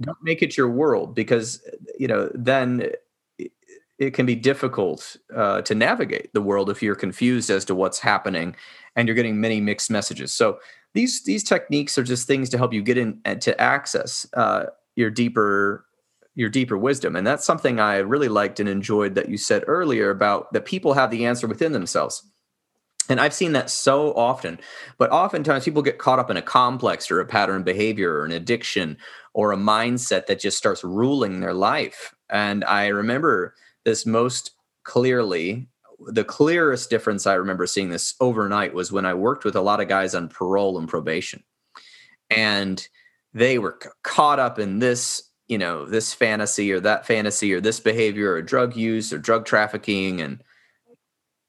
[0.00, 1.60] Don't make it your world because
[1.98, 2.92] you know then
[3.98, 7.98] it can be difficult uh, to navigate the world if you're confused as to what's
[7.98, 8.54] happening
[8.98, 10.32] and you're getting many mixed messages.
[10.32, 10.58] So
[10.92, 15.08] these these techniques are just things to help you get in to access uh, your
[15.08, 15.86] deeper
[16.34, 17.16] your deeper wisdom.
[17.16, 20.94] And that's something i really liked and enjoyed that you said earlier about that people
[20.94, 22.24] have the answer within themselves.
[23.08, 24.58] And i've seen that so often
[24.98, 28.32] but oftentimes people get caught up in a complex or a pattern behavior or an
[28.32, 28.98] addiction
[29.32, 32.14] or a mindset that just starts ruling their life.
[32.28, 34.50] And i remember this most
[34.82, 35.68] clearly
[36.06, 39.80] the clearest difference I remember seeing this overnight was when I worked with a lot
[39.80, 41.42] of guys on parole and probation.
[42.30, 42.86] And
[43.34, 47.80] they were caught up in this, you know, this fantasy or that fantasy or this
[47.80, 50.42] behavior or drug use or drug trafficking and,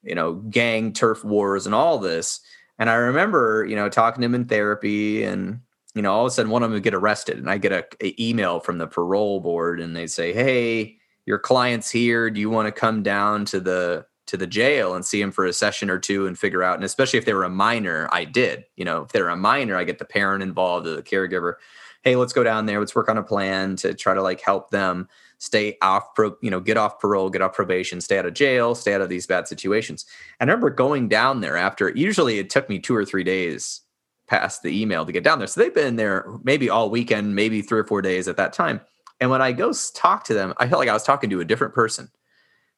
[0.03, 2.39] you know, gang turf wars and all this.
[2.79, 5.59] And I remember, you know, talking to him in therapy and,
[5.93, 7.71] you know, all of a sudden one of them would get arrested and I get
[7.71, 12.29] a, a email from the parole board and they say, Hey, your client's here.
[12.29, 15.45] Do you want to come down to the to the jail and see him for
[15.45, 18.23] a session or two and figure out and especially if they were a minor i
[18.23, 21.55] did you know if they're a minor i get the parent involved the caregiver
[22.03, 24.69] hey let's go down there let's work on a plan to try to like help
[24.69, 25.07] them
[25.39, 28.75] stay off pro you know get off parole get off probation stay out of jail
[28.75, 30.05] stay out of these bad situations.
[30.39, 33.81] I remember going down there after usually it took me two or three days
[34.27, 35.47] past the email to get down there.
[35.47, 38.81] So they've been there maybe all weekend maybe three or four days at that time.
[39.21, 41.45] And when i go talk to them i felt like i was talking to a
[41.45, 42.09] different person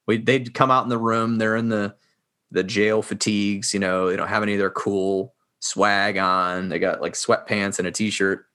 [0.07, 1.37] we they'd come out in the room.
[1.37, 1.95] They're in the
[2.51, 3.73] the jail fatigues.
[3.73, 6.69] You know, they don't have any of their cool swag on.
[6.69, 8.45] They got like sweatpants and a t-shirt.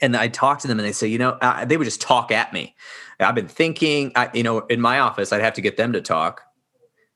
[0.00, 2.30] and I talk to them and they say, you know, uh, they would just talk
[2.30, 2.74] at me.
[3.18, 6.00] I've been thinking, I, you know, in my office, I'd have to get them to
[6.00, 6.42] talk.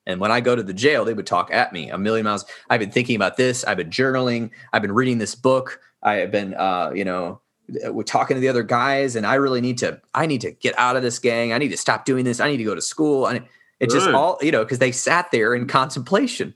[0.06, 2.44] And when I go to the jail, they would talk at me a million miles.
[2.68, 3.64] I've been thinking about this.
[3.64, 4.50] I've been journaling.
[4.72, 5.80] I've been reading this book.
[6.02, 9.60] I have been, uh, you know, we're talking to the other guys, and I really
[9.60, 10.00] need to.
[10.14, 11.52] I need to get out of this gang.
[11.52, 12.40] I need to stop doing this.
[12.40, 13.26] I need to go to school.
[13.26, 13.44] And
[13.80, 16.54] it just all, you know, because they sat there in contemplation.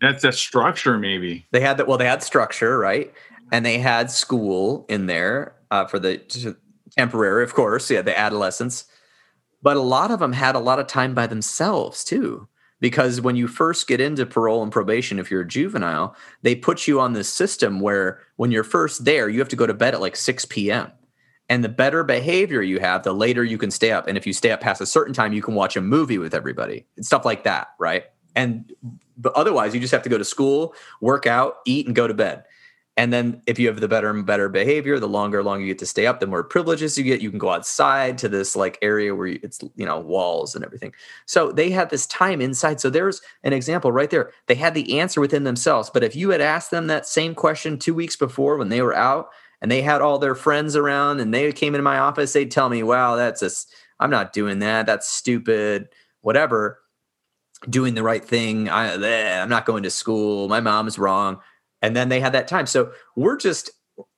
[0.00, 1.46] That's a structure, maybe.
[1.50, 1.86] They had that.
[1.88, 3.12] Well, they had structure, right?
[3.52, 6.56] And they had school in there uh, for the
[6.96, 7.90] temporary, of course.
[7.90, 8.84] Yeah, the adolescents.
[9.62, 12.48] But a lot of them had a lot of time by themselves too
[12.80, 16.86] because when you first get into parole and probation if you're a juvenile they put
[16.86, 19.94] you on this system where when you're first there you have to go to bed
[19.94, 20.90] at like 6 p.m
[21.48, 24.06] and the better behavior you have the later you can stay up.
[24.06, 26.34] And if you stay up past a certain time you can watch a movie with
[26.34, 26.86] everybody.
[26.96, 28.04] And stuff like that right?
[28.34, 28.72] And
[29.16, 32.14] but otherwise you just have to go to school work out eat and go to
[32.14, 32.44] bed
[32.96, 35.80] and then if you have the better and better behavior, the longer longer you get
[35.80, 37.20] to stay up, the more privileges you get.
[37.20, 40.92] You can go outside to this like area where it's you know walls and everything.
[41.26, 42.80] So they had this time inside.
[42.80, 44.30] So there's an example right there.
[44.46, 45.90] They had the answer within themselves.
[45.90, 48.94] But if you had asked them that same question two weeks before when they were
[48.94, 49.30] out
[49.60, 52.68] and they had all their friends around and they came into my office, they'd tell
[52.68, 53.50] me, "Wow, that's a
[53.98, 54.86] I'm not doing that.
[54.86, 55.88] That's stupid.
[56.20, 56.78] Whatever."
[57.68, 58.68] Doing the right thing.
[58.68, 60.48] I, I'm not going to school.
[60.48, 61.40] My mom's wrong
[61.84, 62.66] and then they had that time.
[62.66, 63.70] So we're just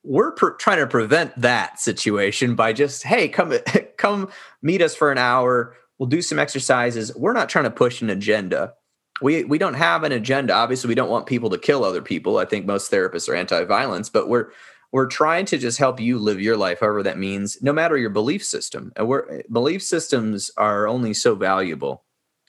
[0.04, 3.52] we're trying to prevent that situation by just hey come
[3.98, 4.30] come
[4.62, 5.74] meet us for an hour.
[5.98, 7.14] We'll do some exercises.
[7.16, 8.74] We're not trying to push an agenda.
[9.20, 10.54] We we don't have an agenda.
[10.54, 12.38] Obviously we don't want people to kill other people.
[12.38, 14.50] I think most therapists are anti-violence but we're
[14.92, 18.10] we're trying to just help you live your life however that means no matter your
[18.10, 18.92] belief system.
[18.94, 22.04] And we're belief systems are only so valuable.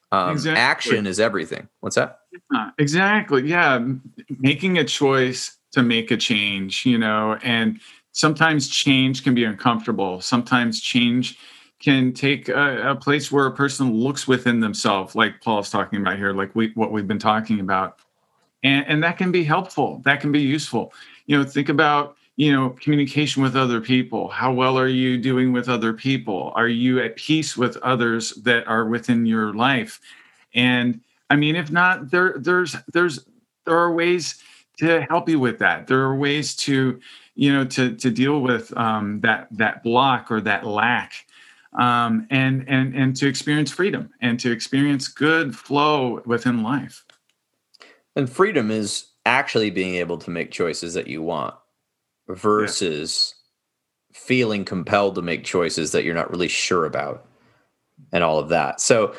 [0.09, 0.61] Um, exactly.
[0.61, 1.68] action is everything.
[1.82, 2.20] What's that
[2.78, 3.48] exactly.
[3.48, 3.86] Yeah.
[4.40, 7.80] Making a choice to make a change, you know, and
[8.12, 10.22] sometimes change can be uncomfortable.
[10.22, 11.38] Sometimes change
[11.80, 16.18] can take a, a place where a person looks within themselves, like Paul's talking about
[16.18, 18.00] here, like we, what we've been talking about.
[18.64, 20.02] And, and that can be helpful.
[20.04, 20.94] That can be useful.
[21.28, 24.30] You know, think about, you know, communication with other people.
[24.30, 26.52] How well are you doing with other people?
[26.56, 30.00] Are you at peace with others that are within your life?
[30.56, 33.26] And I mean, if not, there there's there's
[33.66, 34.42] there are ways
[34.80, 35.88] to help you with that.
[35.88, 37.00] There are ways to
[37.36, 41.26] you know to to deal with um, that that block or that lack.
[41.78, 47.06] Um, and and and to experience freedom and to experience good flow within life.
[48.16, 51.54] And freedom is actually being able to make choices that you want
[52.28, 53.36] versus
[54.12, 54.20] yeah.
[54.20, 57.28] feeling compelled to make choices that you're not really sure about
[58.12, 58.82] and all of that.
[58.82, 59.14] So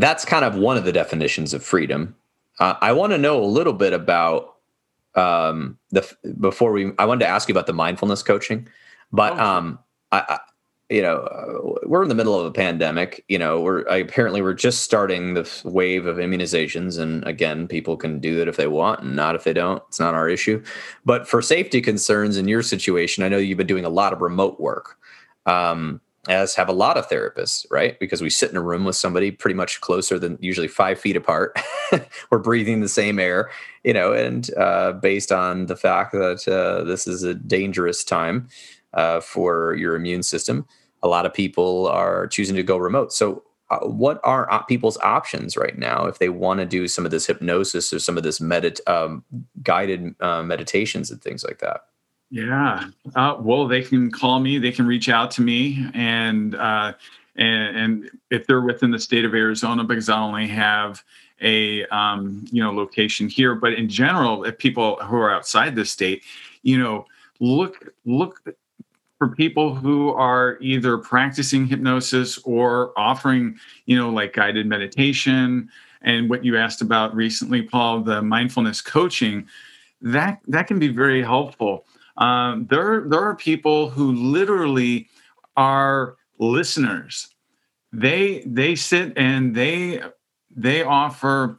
[0.00, 2.16] that's kind of one of the definitions of freedom.
[2.58, 4.56] Uh, I want to know a little bit about
[5.14, 6.92] um, the before we.
[6.98, 8.68] I wanted to ask you about the mindfulness coaching,
[9.12, 9.44] but oh.
[9.44, 9.78] um,
[10.12, 10.38] I, I,
[10.88, 13.24] you know, we're in the middle of a pandemic.
[13.28, 17.96] You know, we're I, apparently we're just starting the wave of immunizations, and again, people
[17.96, 19.82] can do it if they want, and not if they don't.
[19.88, 20.62] It's not our issue.
[21.04, 24.20] But for safety concerns in your situation, I know you've been doing a lot of
[24.20, 24.98] remote work.
[25.46, 27.98] Um, as have a lot of therapists, right?
[27.98, 31.16] Because we sit in a room with somebody pretty much closer than usually five feet
[31.16, 31.58] apart.
[32.30, 33.50] We're breathing the same air,
[33.84, 38.48] you know, and uh, based on the fact that uh, this is a dangerous time
[38.92, 40.66] uh, for your immune system,
[41.02, 43.12] a lot of people are choosing to go remote.
[43.12, 47.12] So, uh, what are people's options right now if they want to do some of
[47.12, 49.24] this hypnosis or some of this medit um,
[49.62, 51.82] guided uh, meditations and things like that?
[52.30, 52.88] Yeah.
[53.16, 54.58] Uh, well, they can call me.
[54.58, 56.92] They can reach out to me, and uh,
[57.36, 61.02] and, and if they're within the state of Arizona, because I only have
[61.40, 65.84] a um, you know location here, but in general, if people who are outside the
[65.84, 66.22] state,
[66.62, 67.04] you know,
[67.40, 68.40] look look
[69.18, 75.68] for people who are either practicing hypnosis or offering you know like guided meditation
[76.02, 79.46] and what you asked about recently paul the mindfulness coaching
[80.00, 81.84] that that can be very helpful
[82.16, 85.08] um, there, there are people who literally
[85.56, 87.28] are listeners.
[87.92, 90.02] They they sit and they
[90.54, 91.56] they offer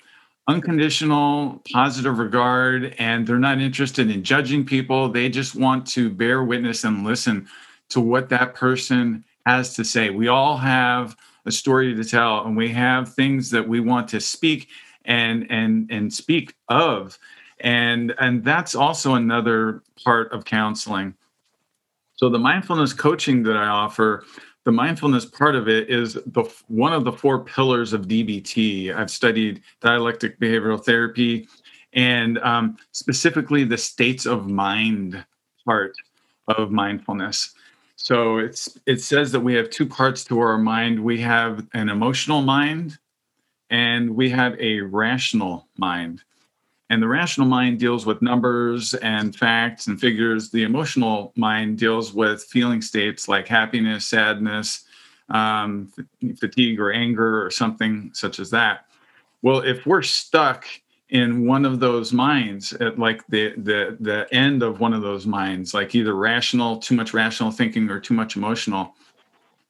[0.47, 5.09] unconditional positive regard and they're not interested in judging people.
[5.09, 7.47] They just want to bear witness and listen
[7.89, 10.09] to what that person has to say.
[10.09, 14.19] We all have a story to tell and we have things that we want to
[14.19, 14.69] speak
[15.05, 17.17] and and and speak of
[17.61, 21.13] and and that's also another part of counseling
[22.15, 24.23] so the mindfulness coaching that i offer
[24.63, 29.11] the mindfulness part of it is the one of the four pillars of dbt i've
[29.11, 31.47] studied dialectic behavioral therapy
[31.93, 35.23] and um, specifically the states of mind
[35.65, 35.95] part
[36.47, 37.53] of mindfulness
[38.03, 40.99] So it's it says that we have two parts to our mind.
[40.99, 42.97] We have an emotional mind
[43.69, 46.23] and we have a rational mind.
[46.91, 50.49] And the rational mind deals with numbers and facts and figures.
[50.49, 54.83] The emotional mind deals with feeling states like happiness, sadness,
[55.29, 55.93] um,
[56.37, 58.87] fatigue, or anger, or something such as that.
[59.41, 60.65] Well, if we're stuck
[61.07, 65.25] in one of those minds, at like the the the end of one of those
[65.25, 68.95] minds, like either rational, too much rational thinking, or too much emotional,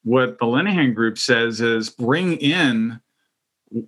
[0.04, 3.00] what the Linehan group says is bring in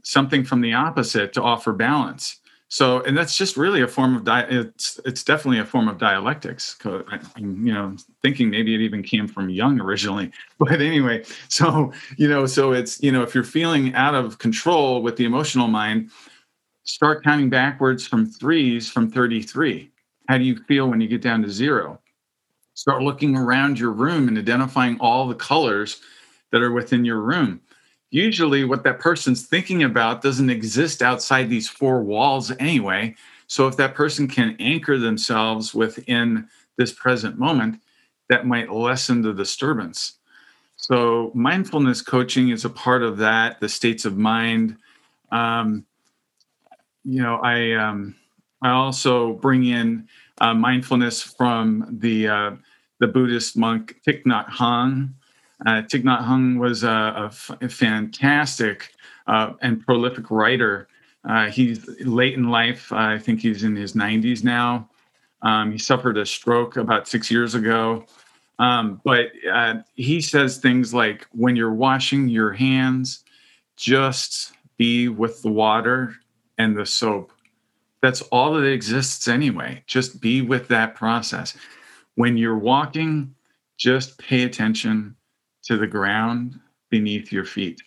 [0.03, 2.37] something from the opposite to offer balance
[2.73, 5.99] so and that's just really a form of di- it's it's definitely a form of
[5.99, 6.75] dialectics
[7.35, 10.31] i'm you know thinking maybe it even came from Jung originally.
[10.57, 15.03] But anyway so you know so it's you know if you're feeling out of control
[15.03, 16.09] with the emotional mind
[16.83, 19.91] start counting backwards from threes from 33
[20.27, 21.99] how do you feel when you get down to zero?
[22.75, 26.01] Start looking around your room and identifying all the colors
[26.51, 27.61] that are within your room
[28.13, 33.15] usually what that person's thinking about doesn't exist outside these four walls anyway.
[33.47, 36.47] So if that person can anchor themselves within
[36.77, 37.81] this present moment,
[38.29, 40.19] that might lessen the disturbance.
[40.77, 44.77] So mindfulness coaching is a part of that, the states of mind.
[45.31, 45.83] Um,
[47.03, 48.15] you know, I um,
[48.61, 50.07] I also bring in
[50.37, 52.51] uh, mindfulness from the uh,
[52.99, 55.13] the Buddhist monk Thich Nhat Hanh,
[55.65, 57.29] uh, Thich Nhat was a
[57.69, 58.93] fantastic
[59.27, 60.87] uh, and prolific writer.
[61.27, 62.91] Uh, he's late in life.
[62.91, 64.89] I think he's in his 90s now.
[65.41, 68.05] Um, he suffered a stroke about six years ago.
[68.59, 73.23] Um, but uh, he says things like when you're washing your hands,
[73.77, 76.15] just be with the water
[76.57, 77.31] and the soap.
[78.01, 79.83] That's all that exists anyway.
[79.87, 81.57] Just be with that process.
[82.15, 83.33] When you're walking,
[83.77, 85.15] just pay attention
[85.63, 86.59] to the ground
[86.89, 87.81] beneath your feet.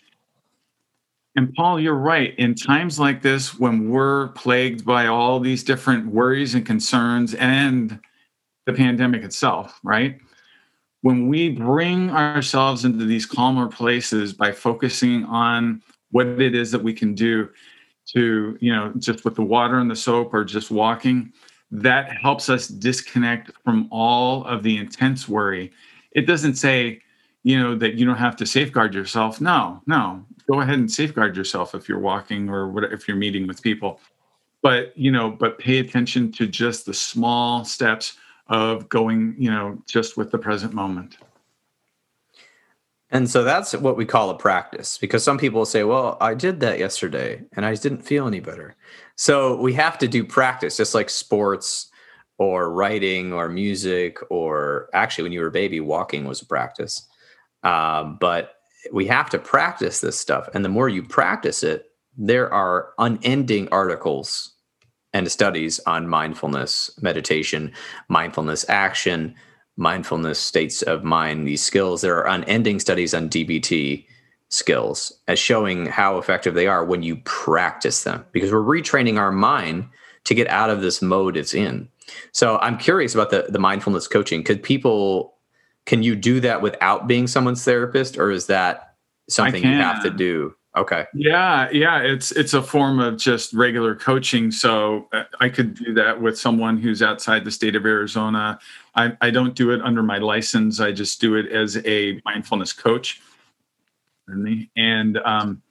[1.35, 2.33] And Paul, you're right.
[2.39, 7.99] In times like this, when we're plagued by all these different worries and concerns and
[8.65, 10.19] the pandemic itself, right?
[11.01, 16.83] When we bring ourselves into these calmer places by focusing on what it is that
[16.83, 17.49] we can do
[18.13, 21.31] to, you know, just with the water and the soap or just walking,
[21.69, 25.71] that helps us disconnect from all of the intense worry.
[26.13, 27.01] It doesn't say,
[27.47, 29.39] you know that you don't have to safeguard yourself.
[29.39, 30.25] No no.
[30.51, 34.01] Go ahead and safeguard yourself if you're walking or what if you're meeting with people.
[34.61, 38.17] But you know but pay attention to just the small steps
[38.47, 41.19] of going you know just with the present moment.
[43.11, 46.59] And so that's what we call a practice because some people say well i did
[46.59, 48.75] that yesterday and i didn't feel any better.
[49.15, 51.91] So we have to do practice just like sports
[52.39, 57.07] or writing or music or actually when you were a baby walking was a practice
[57.67, 58.53] um, but
[58.93, 60.47] we have to practice this stuff.
[60.53, 64.53] And the more you practice it, there are unending articles
[65.13, 67.73] and studies on mindfulness, meditation,
[68.07, 69.35] mindfulness action,
[69.75, 72.01] mindfulness states of mind, these skills.
[72.01, 74.05] There are unending studies on DBT
[74.49, 79.31] skills as showing how effective they are when you practice them because we're retraining our
[79.31, 79.89] mind
[80.23, 81.89] to get out of this mode it's in.
[82.31, 84.43] So I'm curious about the, the mindfulness coaching.
[84.43, 85.36] Could people
[85.87, 88.93] can you do that without being someone's therapist or is that
[89.29, 90.53] something you have to do?
[90.75, 91.05] Okay.
[91.15, 95.91] Yeah yeah it's it's a form of just regular coaching so uh, i could do
[95.95, 98.59] that with someone who's outside the state of arizona.
[98.93, 102.73] I, I don't do it under my license i just do it as a mindfulness
[102.73, 103.21] coach.
[104.27, 105.63] And um,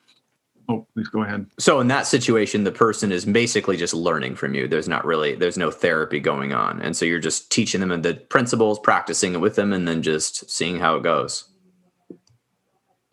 [0.68, 1.46] Oh, please go ahead.
[1.58, 4.66] So in that situation, the person is basically just learning from you.
[4.66, 8.14] There's not really there's no therapy going on, and so you're just teaching them the
[8.14, 11.48] principles, practicing it with them, and then just seeing how it goes.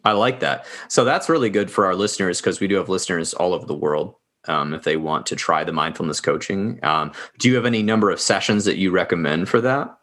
[0.04, 0.66] I like that.
[0.90, 3.76] So that's really good for our listeners because we do have listeners all over the
[3.76, 4.16] world.
[4.48, 8.10] Um, if they want to try the mindfulness coaching, um, do you have any number
[8.10, 9.98] of sessions that you recommend for that?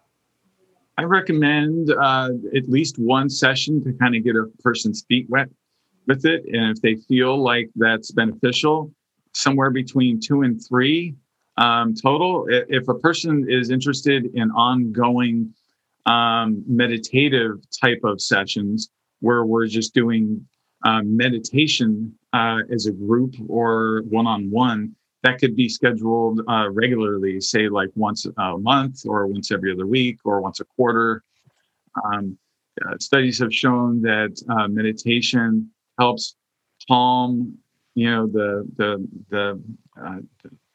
[0.97, 5.51] I recommend uh, at least one session to kind of get a person's feet wet
[6.07, 6.45] with it.
[6.53, 8.93] And if they feel like that's beneficial,
[9.35, 11.15] somewhere between two and three
[11.57, 12.47] um, total.
[12.49, 15.55] If a person is interested in ongoing
[16.07, 18.91] um, meditative type of sessions
[19.21, 20.47] where we're just doing
[20.85, 26.71] um, meditation uh, as a group or one on one, that could be scheduled uh,
[26.71, 31.23] regularly, say like once a month or once every other week or once a quarter.
[32.05, 32.39] Um,
[32.87, 35.71] uh, studies have shown that uh, meditation
[36.01, 36.35] helps
[36.89, 37.57] calm
[37.95, 39.63] you know the the the
[40.03, 40.19] uh,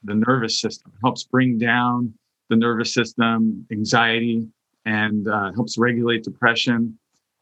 [0.04, 2.14] the nervous system helps bring down
[2.50, 4.48] the nervous system anxiety
[4.86, 6.98] and uh, helps regulate depression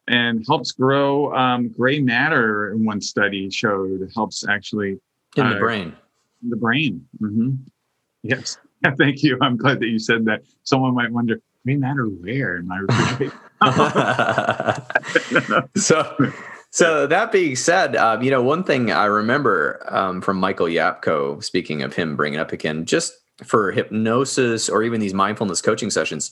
[0.08, 2.72] and helps grow um, gray matter.
[2.72, 5.00] In one study showed it helps actually
[5.36, 5.96] in the uh, brain.
[6.50, 7.06] The brain.
[7.22, 7.56] Mm-hmm.
[8.24, 8.58] Yes.
[8.98, 9.38] Thank you.
[9.42, 10.42] I'm glad that you said that.
[10.64, 13.34] Someone might wonder, gray matter where in my refrigerator?
[15.78, 16.16] so,
[16.74, 21.44] so that being said, um, you know, one thing I remember um, from Michael Yapko,
[21.44, 23.14] speaking of him bringing up again, just
[23.44, 26.32] for hypnosis or even these mindfulness coaching sessions,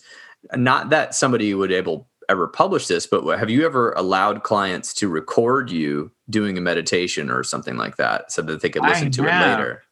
[0.56, 5.08] not that somebody would able ever publish this, but have you ever allowed clients to
[5.08, 9.12] record you doing a meditation or something like that so that they could listen I
[9.12, 9.44] to have.
[9.44, 9.84] it later?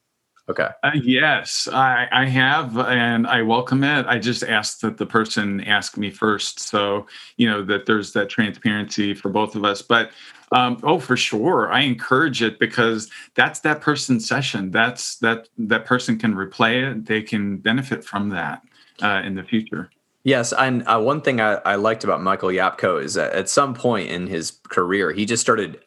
[0.49, 0.67] Okay.
[0.81, 4.07] Uh, yes, I, I have, and I welcome it.
[4.07, 7.05] I just ask that the person ask me first, so
[7.37, 9.83] you know that there's that transparency for both of us.
[9.83, 10.09] But
[10.51, 14.71] um, oh, for sure, I encourage it because that's that person's session.
[14.71, 17.05] That's that that person can replay it.
[17.05, 18.63] They can benefit from that
[19.03, 19.91] uh, in the future.
[20.23, 23.75] Yes, and uh, one thing I, I liked about Michael Yapko is that at some
[23.75, 25.79] point in his career, he just started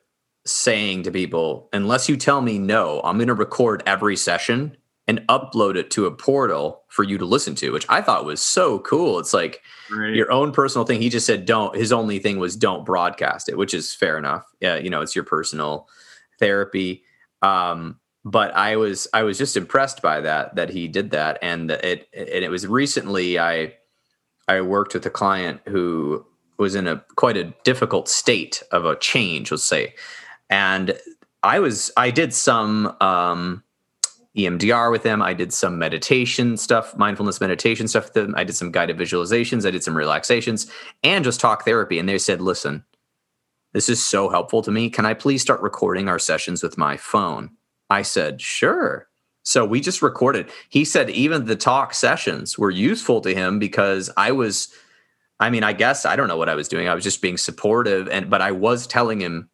[0.45, 4.77] saying to people, unless you tell me no, I'm going to record every session
[5.09, 8.41] and upload it to a portal for you to listen to, which I thought was
[8.41, 9.19] so cool.
[9.19, 10.15] It's like right.
[10.15, 11.01] your own personal thing.
[11.01, 14.45] He just said, don't, his only thing was don't broadcast it, which is fair enough.
[14.61, 14.77] Yeah.
[14.77, 15.89] You know, it's your personal
[16.39, 17.03] therapy.
[17.43, 21.39] Um, but I was, I was just impressed by that, that he did that.
[21.43, 23.75] And it, and it was recently, I,
[24.47, 26.25] I worked with a client who
[26.59, 29.95] was in a quite a difficult state of a change, let's say
[30.53, 31.01] and
[31.43, 33.65] I was I did some um,
[34.37, 35.23] EMDR with them.
[35.23, 38.35] I did some meditation stuff, mindfulness meditation stuff with them.
[38.37, 39.67] I did some guided visualizations.
[39.67, 40.71] I did some relaxations
[41.03, 41.99] and just talk therapy.
[41.99, 42.85] And they said, "Listen,
[43.73, 44.91] this is so helpful to me.
[44.91, 47.53] Can I please start recording our sessions with my phone?"
[47.89, 49.09] I said, "Sure."
[49.45, 50.51] So we just recorded.
[50.69, 54.69] He said even the talk sessions were useful to him because I was
[55.41, 56.89] I mean, I guess I don't know what I was doing.
[56.89, 59.49] I was just being supportive and but I was telling him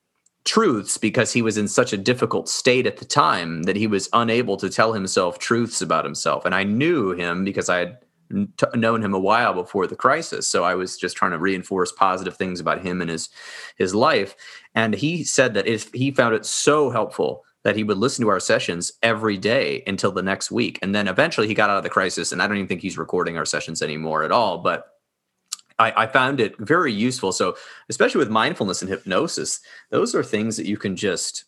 [0.49, 4.09] truths because he was in such a difficult state at the time that he was
[4.15, 6.45] unable to tell himself truths about himself.
[6.47, 7.99] And I knew him because I had
[8.31, 10.49] t- known him a while before the crisis.
[10.49, 13.29] So I was just trying to reinforce positive things about him and his
[13.77, 14.35] his life.
[14.75, 18.31] And he said that if he found it so helpful that he would listen to
[18.31, 20.79] our sessions every day until the next week.
[20.81, 22.33] And then eventually he got out of the crisis.
[22.33, 24.59] And I don't even think he's recording our sessions anymore at all.
[24.59, 24.87] But
[25.79, 27.33] I, I, found it very useful.
[27.33, 27.57] So,
[27.89, 29.61] especially with mindfulness and hypnosis,
[29.91, 31.45] those are things that you can just,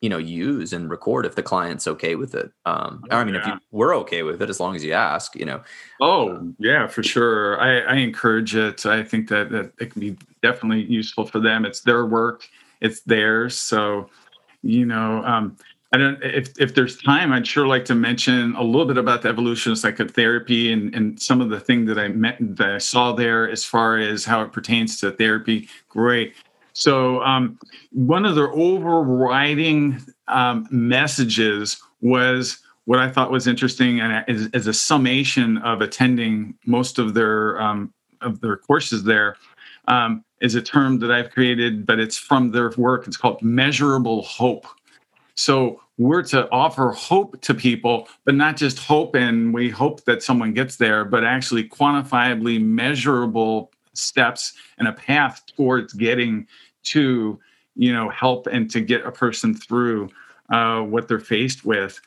[0.00, 2.50] you know, use and record if the client's okay with it.
[2.64, 3.40] Um, oh, I mean, yeah.
[3.40, 5.62] if you were okay with it, as long as you ask, you know.
[6.00, 7.60] Oh yeah, for sure.
[7.60, 8.86] I, I encourage it.
[8.86, 11.64] I think that, that it can be definitely useful for them.
[11.64, 12.48] It's their work.
[12.80, 13.56] It's theirs.
[13.56, 14.08] So,
[14.62, 15.56] you know, um,
[15.92, 19.22] I don't if if there's time, I'd sure like to mention a little bit about
[19.22, 22.78] the evolution of psychotherapy and, and some of the thing that I met that I
[22.78, 25.68] saw there as far as how it pertains to therapy.
[25.88, 26.34] Great.
[26.74, 27.58] So um,
[27.90, 34.66] one of their overriding um, messages was what I thought was interesting, and as, as
[34.68, 39.36] a summation of attending most of their um, of their courses there,
[39.88, 43.08] um, is a term that I've created, but it's from their work.
[43.08, 44.66] It's called measurable hope
[45.40, 50.22] so we're to offer hope to people, but not just hope and we hope that
[50.22, 56.46] someone gets there, but actually quantifiably measurable steps and a path towards getting
[56.82, 57.40] to,
[57.74, 60.10] you know, help and to get a person through
[60.50, 61.98] uh, what they're faced with.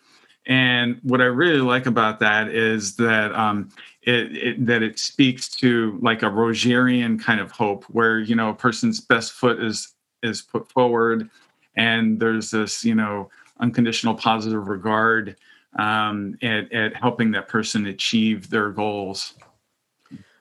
[0.45, 3.69] And what I really like about that is that um,
[4.03, 8.49] it, it, that it speaks to like a Rogerian kind of hope, where you know
[8.49, 11.29] a person's best foot is is put forward,
[11.75, 13.29] and there's this you know
[13.59, 15.35] unconditional positive regard
[15.77, 19.33] um, at, at helping that person achieve their goals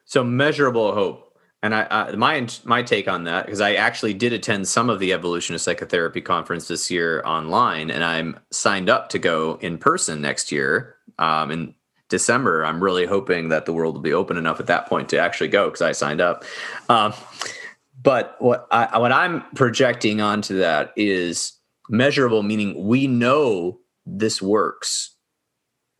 [0.05, 1.33] so measurable hope
[1.63, 5.13] and I, my my take on that because I actually did attend some of the
[5.13, 10.21] evolution of psychotherapy conference this year online, and I'm signed up to go in person
[10.21, 11.75] next year um, in
[12.09, 12.65] December.
[12.65, 15.49] I'm really hoping that the world will be open enough at that point to actually
[15.49, 16.45] go because I signed up.
[16.89, 17.15] Um,
[18.01, 21.53] but what I, what I'm projecting onto that is
[21.89, 25.17] measurable, meaning we know this works.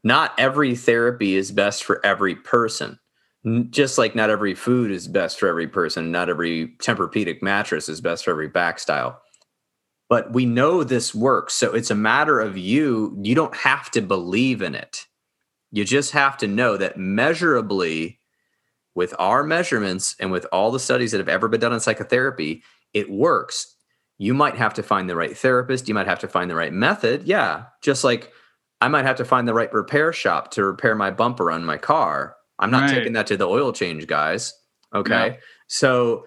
[0.05, 2.99] Not every therapy is best for every person.
[3.71, 8.01] Just like not every food is best for every person, not every Tempur-Pedic mattress is
[8.01, 9.21] best for every back style.
[10.09, 11.55] But we know this works.
[11.55, 15.07] So it's a matter of you, you don't have to believe in it.
[15.71, 18.21] You just have to know that measurably
[18.95, 22.63] with our measurements and with all the studies that have ever been done in psychotherapy,
[22.93, 23.75] it works.
[24.19, 26.73] You might have to find the right therapist, you might have to find the right
[26.73, 27.25] method.
[27.25, 28.33] Yeah, just like
[28.81, 31.79] I might have to find the right repair shop to repair my bumper on my
[31.79, 32.37] car.
[32.59, 32.95] I'm not right.
[32.95, 34.55] taking that to the oil change guys.
[34.95, 35.27] Okay.
[35.29, 35.37] Yeah.
[35.69, 36.25] So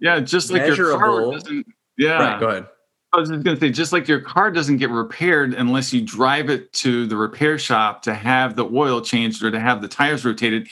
[0.00, 1.66] yeah, just like your car doesn't.
[1.98, 2.12] Yeah.
[2.12, 2.66] Right, go ahead.
[3.12, 6.00] I was just going to say, just like your car doesn't get repaired unless you
[6.00, 9.88] drive it to the repair shop to have the oil changed or to have the
[9.88, 10.68] tires rotated.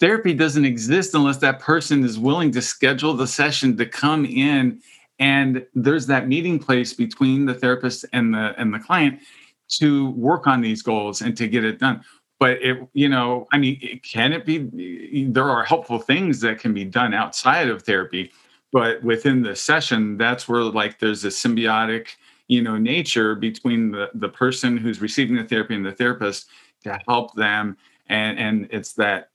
[0.00, 4.80] Therapy doesn't exist unless that person is willing to schedule the session to come in
[5.18, 9.20] and there's that meeting place between the therapist and the and the client
[9.68, 12.02] to work on these goals and to get it done.
[12.38, 16.58] But it you know i mean it, can it be there are helpful things that
[16.58, 18.32] can be done outside of therapy
[18.72, 22.06] but within the session that's where like there's a symbiotic
[22.48, 26.48] you know nature between the the person who's receiving the therapy and the therapist
[26.84, 27.76] to help them.
[28.08, 29.29] And and it's that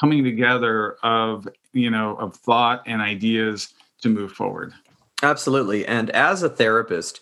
[0.00, 4.72] coming together of you know of thought and ideas to move forward.
[5.22, 5.86] Absolutely.
[5.86, 7.20] And as a therapist,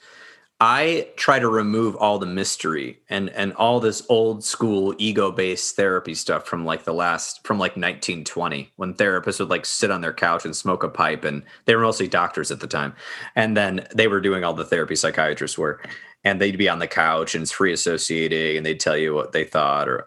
[0.60, 5.74] I try to remove all the mystery and and all this old school ego based
[5.74, 10.02] therapy stuff from like the last from like 1920 when therapists would like sit on
[10.02, 12.94] their couch and smoke a pipe and they were mostly doctors at the time.
[13.34, 15.82] And then they were doing all the therapy psychiatrists were
[16.22, 19.32] and they'd be on the couch and it's free associating and they'd tell you what
[19.32, 20.06] they thought or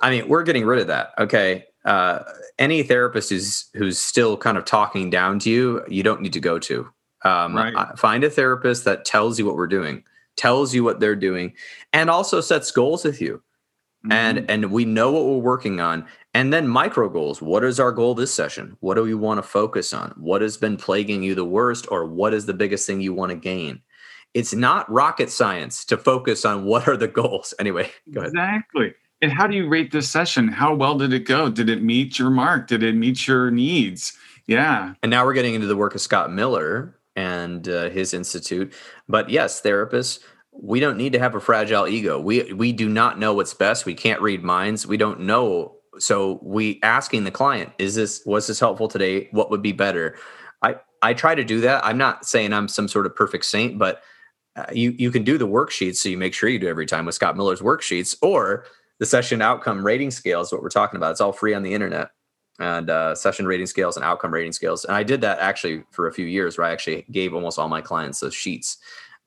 [0.00, 2.20] I mean we're getting rid of that okay uh,
[2.58, 6.40] any therapist who's who's still kind of talking down to you you don't need to
[6.40, 6.88] go to
[7.24, 7.98] um, right.
[7.98, 10.04] Find a therapist that tells you what we're doing,
[10.36, 11.54] tells you what they're doing,
[11.92, 13.42] and also sets goals with you.
[14.06, 14.12] Mm-hmm.
[14.12, 16.06] And and we know what we're working on.
[16.34, 17.40] And then micro goals.
[17.40, 18.76] What is our goal this session?
[18.80, 20.12] What do we want to focus on?
[20.18, 23.30] What has been plaguing you the worst, or what is the biggest thing you want
[23.30, 23.80] to gain?
[24.34, 27.54] It's not rocket science to focus on what are the goals.
[27.60, 28.32] Anyway, go ahead.
[28.32, 28.94] Exactly.
[29.24, 30.48] And how do you rate this session?
[30.48, 31.48] How well did it go?
[31.48, 32.66] Did it meet your mark?
[32.66, 34.12] Did it meet your needs?
[34.46, 34.92] Yeah.
[35.02, 38.74] And now we're getting into the work of Scott Miller, and uh, his institute.
[39.08, 40.20] But yes, therapists,
[40.52, 42.20] we don't need to have a fragile ego.
[42.20, 43.86] We we do not know what's best.
[43.86, 44.86] We can't read minds.
[44.86, 45.76] We don't know.
[45.98, 49.28] So we asking the client, is this was this helpful today?
[49.30, 50.18] What would be better?
[50.60, 51.82] I I try to do that.
[51.82, 54.02] I'm not saying I'm some sort of perfect saint, but
[54.54, 57.06] uh, you you can do the worksheets so you make sure you do every time
[57.06, 58.66] with Scott Miller's worksheets or
[58.98, 61.12] the session outcome rating scale is what we're talking about.
[61.12, 62.10] It's all free on the internet
[62.58, 64.84] and uh, session rating scales and outcome rating scales.
[64.84, 67.68] And I did that actually for a few years where I actually gave almost all
[67.68, 68.78] my clients those sheets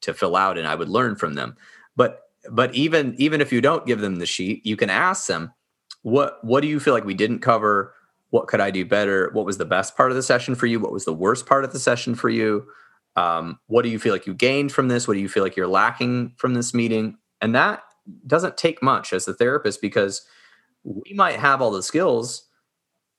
[0.02, 1.56] to fill out and I would learn from them.
[1.96, 5.54] But but even even if you don't give them the sheet, you can ask them,
[6.04, 7.94] what what do you feel like we didn't cover?
[8.30, 9.30] What could I do better?
[9.34, 10.80] What was the best part of the session for you?
[10.80, 12.66] What was the worst part of the session for you?
[13.16, 15.08] Um, what do you feel like you gained from this?
[15.08, 17.18] What do you feel like you're lacking from this meeting?
[17.42, 17.84] And that
[18.26, 20.26] doesn't take much as a therapist because
[20.84, 22.48] we might have all the skills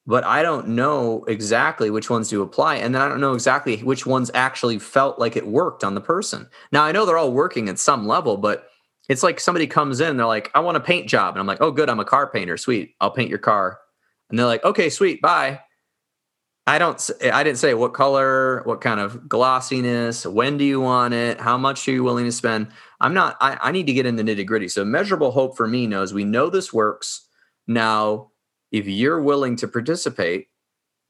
[0.08, 2.76] but I don't know exactly which ones to apply.
[2.76, 6.00] And then I don't know exactly which ones actually felt like it worked on the
[6.00, 6.48] person.
[6.72, 8.70] Now I know they're all working at some level, but
[9.10, 11.34] it's like somebody comes in, they're like, I want a paint job.
[11.34, 12.56] And I'm like, oh, good, I'm a car painter.
[12.56, 12.94] Sweet.
[13.02, 13.80] I'll paint your car.
[14.30, 15.60] And they're like, okay, sweet, bye.
[16.68, 21.14] I don't, I didn't say what color, what kind of glossiness, when do you want
[21.14, 22.68] it, how much are you willing to spend?
[23.00, 24.68] I'm not, I, I need to get in the nitty gritty.
[24.68, 27.26] So measurable hope for me knows we know this works.
[27.66, 28.32] Now,
[28.70, 30.48] if you're willing to participate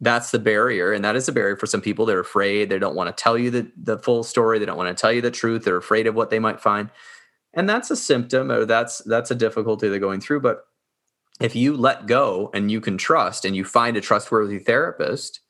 [0.00, 2.94] that's the barrier and that is a barrier for some people they're afraid they don't
[2.94, 5.28] want to tell you the, the full story they don't want to tell you the
[5.28, 6.88] truth they're afraid of what they might find
[7.52, 10.66] and that's a symptom or that's that's a difficulty they're going through but
[11.40, 15.40] if you let go and you can trust and you find a trustworthy therapist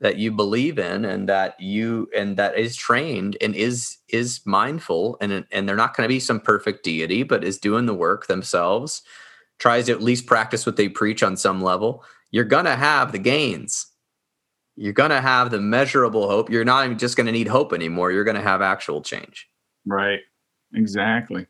[0.00, 5.16] that you believe in and that you and that is trained and is is mindful
[5.20, 8.26] and and they're not going to be some perfect deity but is doing the work
[8.26, 9.02] themselves
[9.58, 13.12] tries to at least practice what they preach on some level, you're going to have
[13.12, 13.86] the gains.
[14.76, 16.50] You're going to have the measurable hope.
[16.50, 18.12] You're not even just going to need hope anymore.
[18.12, 19.48] You're going to have actual change.
[19.84, 20.20] Right.
[20.74, 21.46] Exactly.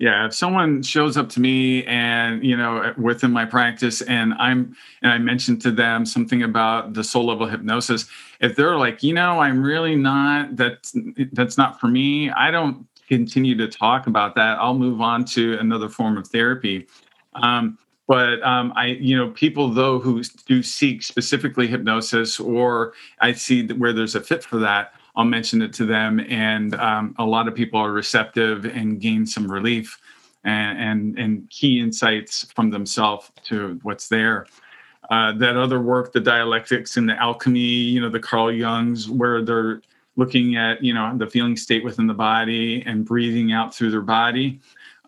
[0.00, 4.76] Yeah, if someone shows up to me and you know within my practice and I'm
[5.02, 8.06] and I mentioned to them something about the soul level hypnosis,
[8.40, 10.90] if they're like, you know, I'm really not that
[11.32, 14.58] that's not for me, I don't continue to talk about that.
[14.58, 16.86] I'll move on to another form of therapy.
[17.34, 23.32] Um, but um, I, you know, people though who do seek specifically hypnosis, or I
[23.32, 27.24] see where there's a fit for that, I'll mention it to them, and um, a
[27.24, 29.98] lot of people are receptive and gain some relief
[30.44, 34.46] and and, and key insights from themselves to what's there.
[35.10, 39.42] Uh, that other work, the dialectics and the alchemy, you know, the Carl Jungs, where
[39.42, 39.82] they're
[40.16, 44.00] looking at you know the feeling state within the body and breathing out through their
[44.00, 44.60] body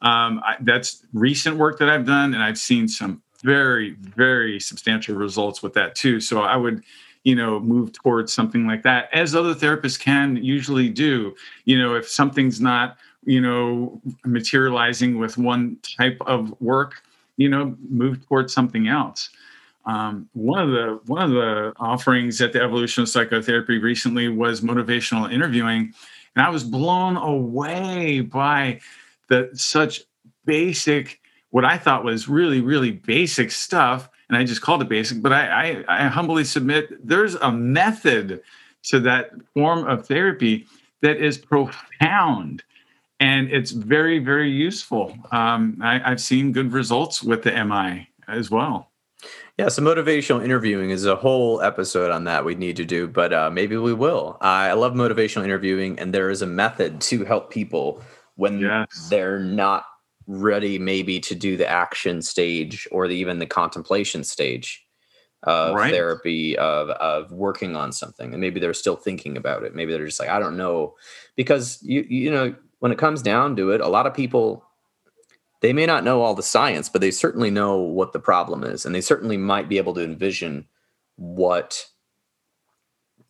[0.02, 5.14] um, I, that's recent work that I've done, and I've seen some very, very substantial
[5.14, 6.20] results with that too.
[6.20, 6.82] So I would,
[7.26, 11.34] you know, move towards something like that, as other therapists can usually do.
[11.64, 17.02] You know, if something's not, you know, materializing with one type of work,
[17.36, 19.30] you know, move towards something else.
[19.86, 24.60] Um, one of the one of the offerings at the Evolution of Psychotherapy recently was
[24.60, 25.92] motivational interviewing,
[26.36, 28.78] and I was blown away by
[29.26, 30.02] the such
[30.44, 31.20] basic,
[31.50, 35.22] what I thought was really really basic stuff, and I just called it basic.
[35.22, 38.42] But I, I, I humbly submit there's a method
[38.84, 40.66] to that form of therapy
[41.02, 42.62] that is profound
[43.20, 48.50] and it's very very useful um, I, have seen good results with the mi as
[48.50, 48.90] well
[49.58, 53.32] yeah so motivational interviewing is a whole episode on that we need to do but
[53.32, 57.50] uh, maybe we will i love motivational interviewing and there is a method to help
[57.50, 58.02] people
[58.36, 59.08] when yes.
[59.08, 59.86] they're not
[60.26, 64.84] ready maybe to do the action stage or the, even the contemplation stage
[65.44, 65.92] of right.
[65.92, 69.74] therapy of of working on something and maybe they're still thinking about it.
[69.74, 70.94] Maybe they're just like i don't know.
[71.36, 74.64] Because you you know when it comes down to it a lot of people
[75.62, 78.84] they may not know all the science but they certainly know what the problem is
[78.84, 80.66] and they certainly might be able to envision
[81.16, 81.86] what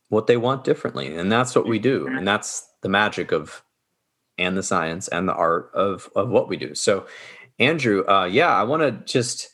[0.08, 2.18] what they want differently and that's what we do mm-hmm.
[2.18, 3.62] and that's the magic of
[4.38, 7.06] and the science and the art of of what we do so
[7.58, 9.50] andrew uh yeah i want to just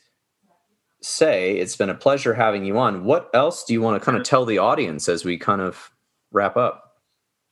[1.03, 3.03] say it's been a pleasure having you on.
[3.03, 5.91] What else do you want to kind of tell the audience as we kind of
[6.31, 6.97] wrap up?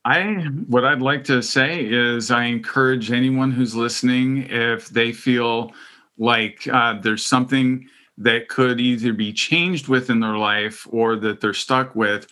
[0.04, 0.24] I
[0.68, 5.74] what I'd like to say is I encourage anyone who's listening if they feel
[6.18, 7.88] like uh, there's something
[8.18, 12.26] that could either be changed within their life or that they're stuck with.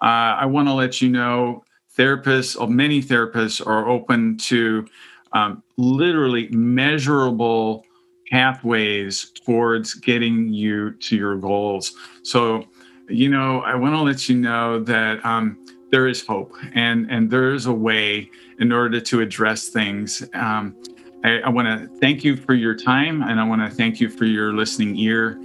[0.00, 1.64] Uh, I want to let you know
[1.96, 4.86] therapists, or many therapists are open to
[5.32, 7.84] um, literally measurable
[8.30, 11.94] pathways towards getting you to your goals.
[12.22, 12.64] So,
[13.08, 17.30] you know, I want to let you know that um, there is hope and and
[17.30, 20.28] there is a way in order to address things.
[20.34, 20.76] Um,
[21.24, 24.08] I, I want to thank you for your time and I want to thank you
[24.08, 25.38] for your listening ear.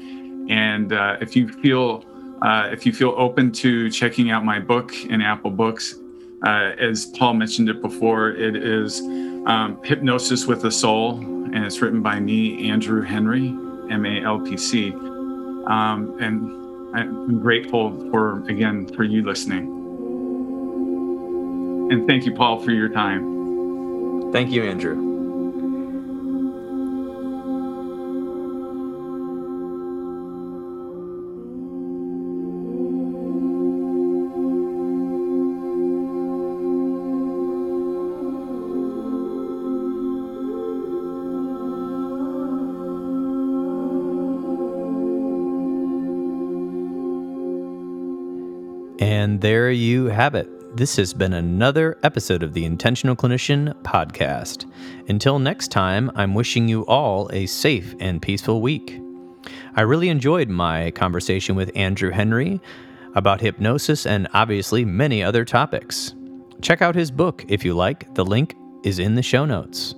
[0.49, 2.03] And uh, if you feel
[2.41, 5.95] uh, if you feel open to checking out my book in Apple Books,
[6.43, 9.01] uh, as Paul mentioned it before, it is
[9.45, 11.19] um, Hypnosis with a Soul
[11.53, 13.47] and it's written by me, Andrew Henry,
[13.89, 14.91] M A L P C.
[14.91, 19.67] Um, and I'm grateful for, again, for you listening.
[21.91, 24.31] And thank you, Paul, for your time.
[24.31, 25.10] Thank you, Andrew.
[49.01, 50.47] And there you have it.
[50.77, 54.71] This has been another episode of the Intentional Clinician podcast.
[55.09, 59.01] Until next time, I'm wishing you all a safe and peaceful week.
[59.75, 62.61] I really enjoyed my conversation with Andrew Henry
[63.15, 66.13] about hypnosis and obviously many other topics.
[66.61, 68.13] Check out his book if you like.
[68.13, 69.95] The link is in the show notes.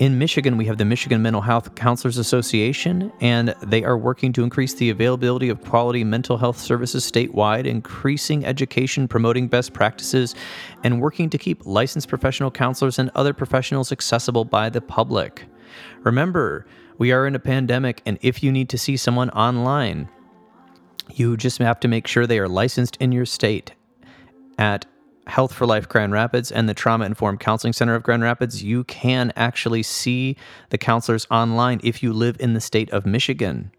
[0.00, 4.42] In Michigan, we have the Michigan Mental Health Counselors Association, and they are working to
[4.42, 10.34] increase the availability of quality mental health services statewide, increasing education, promoting best practices,
[10.82, 15.44] and working to keep licensed professional counselors and other professionals accessible by the public.
[16.02, 16.66] Remember,
[16.98, 20.08] we are in a pandemic, and if you need to see someone online,
[21.12, 23.72] you just have to make sure they are licensed in your state
[24.58, 24.86] at
[25.26, 28.84] Health for Life Grand Rapids and the Trauma Informed Counseling Center of Grand Rapids, you
[28.84, 30.36] can actually see
[30.68, 33.70] the counselors online if you live in the state of Michigan.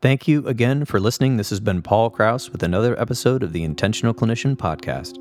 [0.00, 1.36] Thank you again for listening.
[1.36, 5.18] This has been Paul Krauss with another episode of the Intentional Clinician Podcast.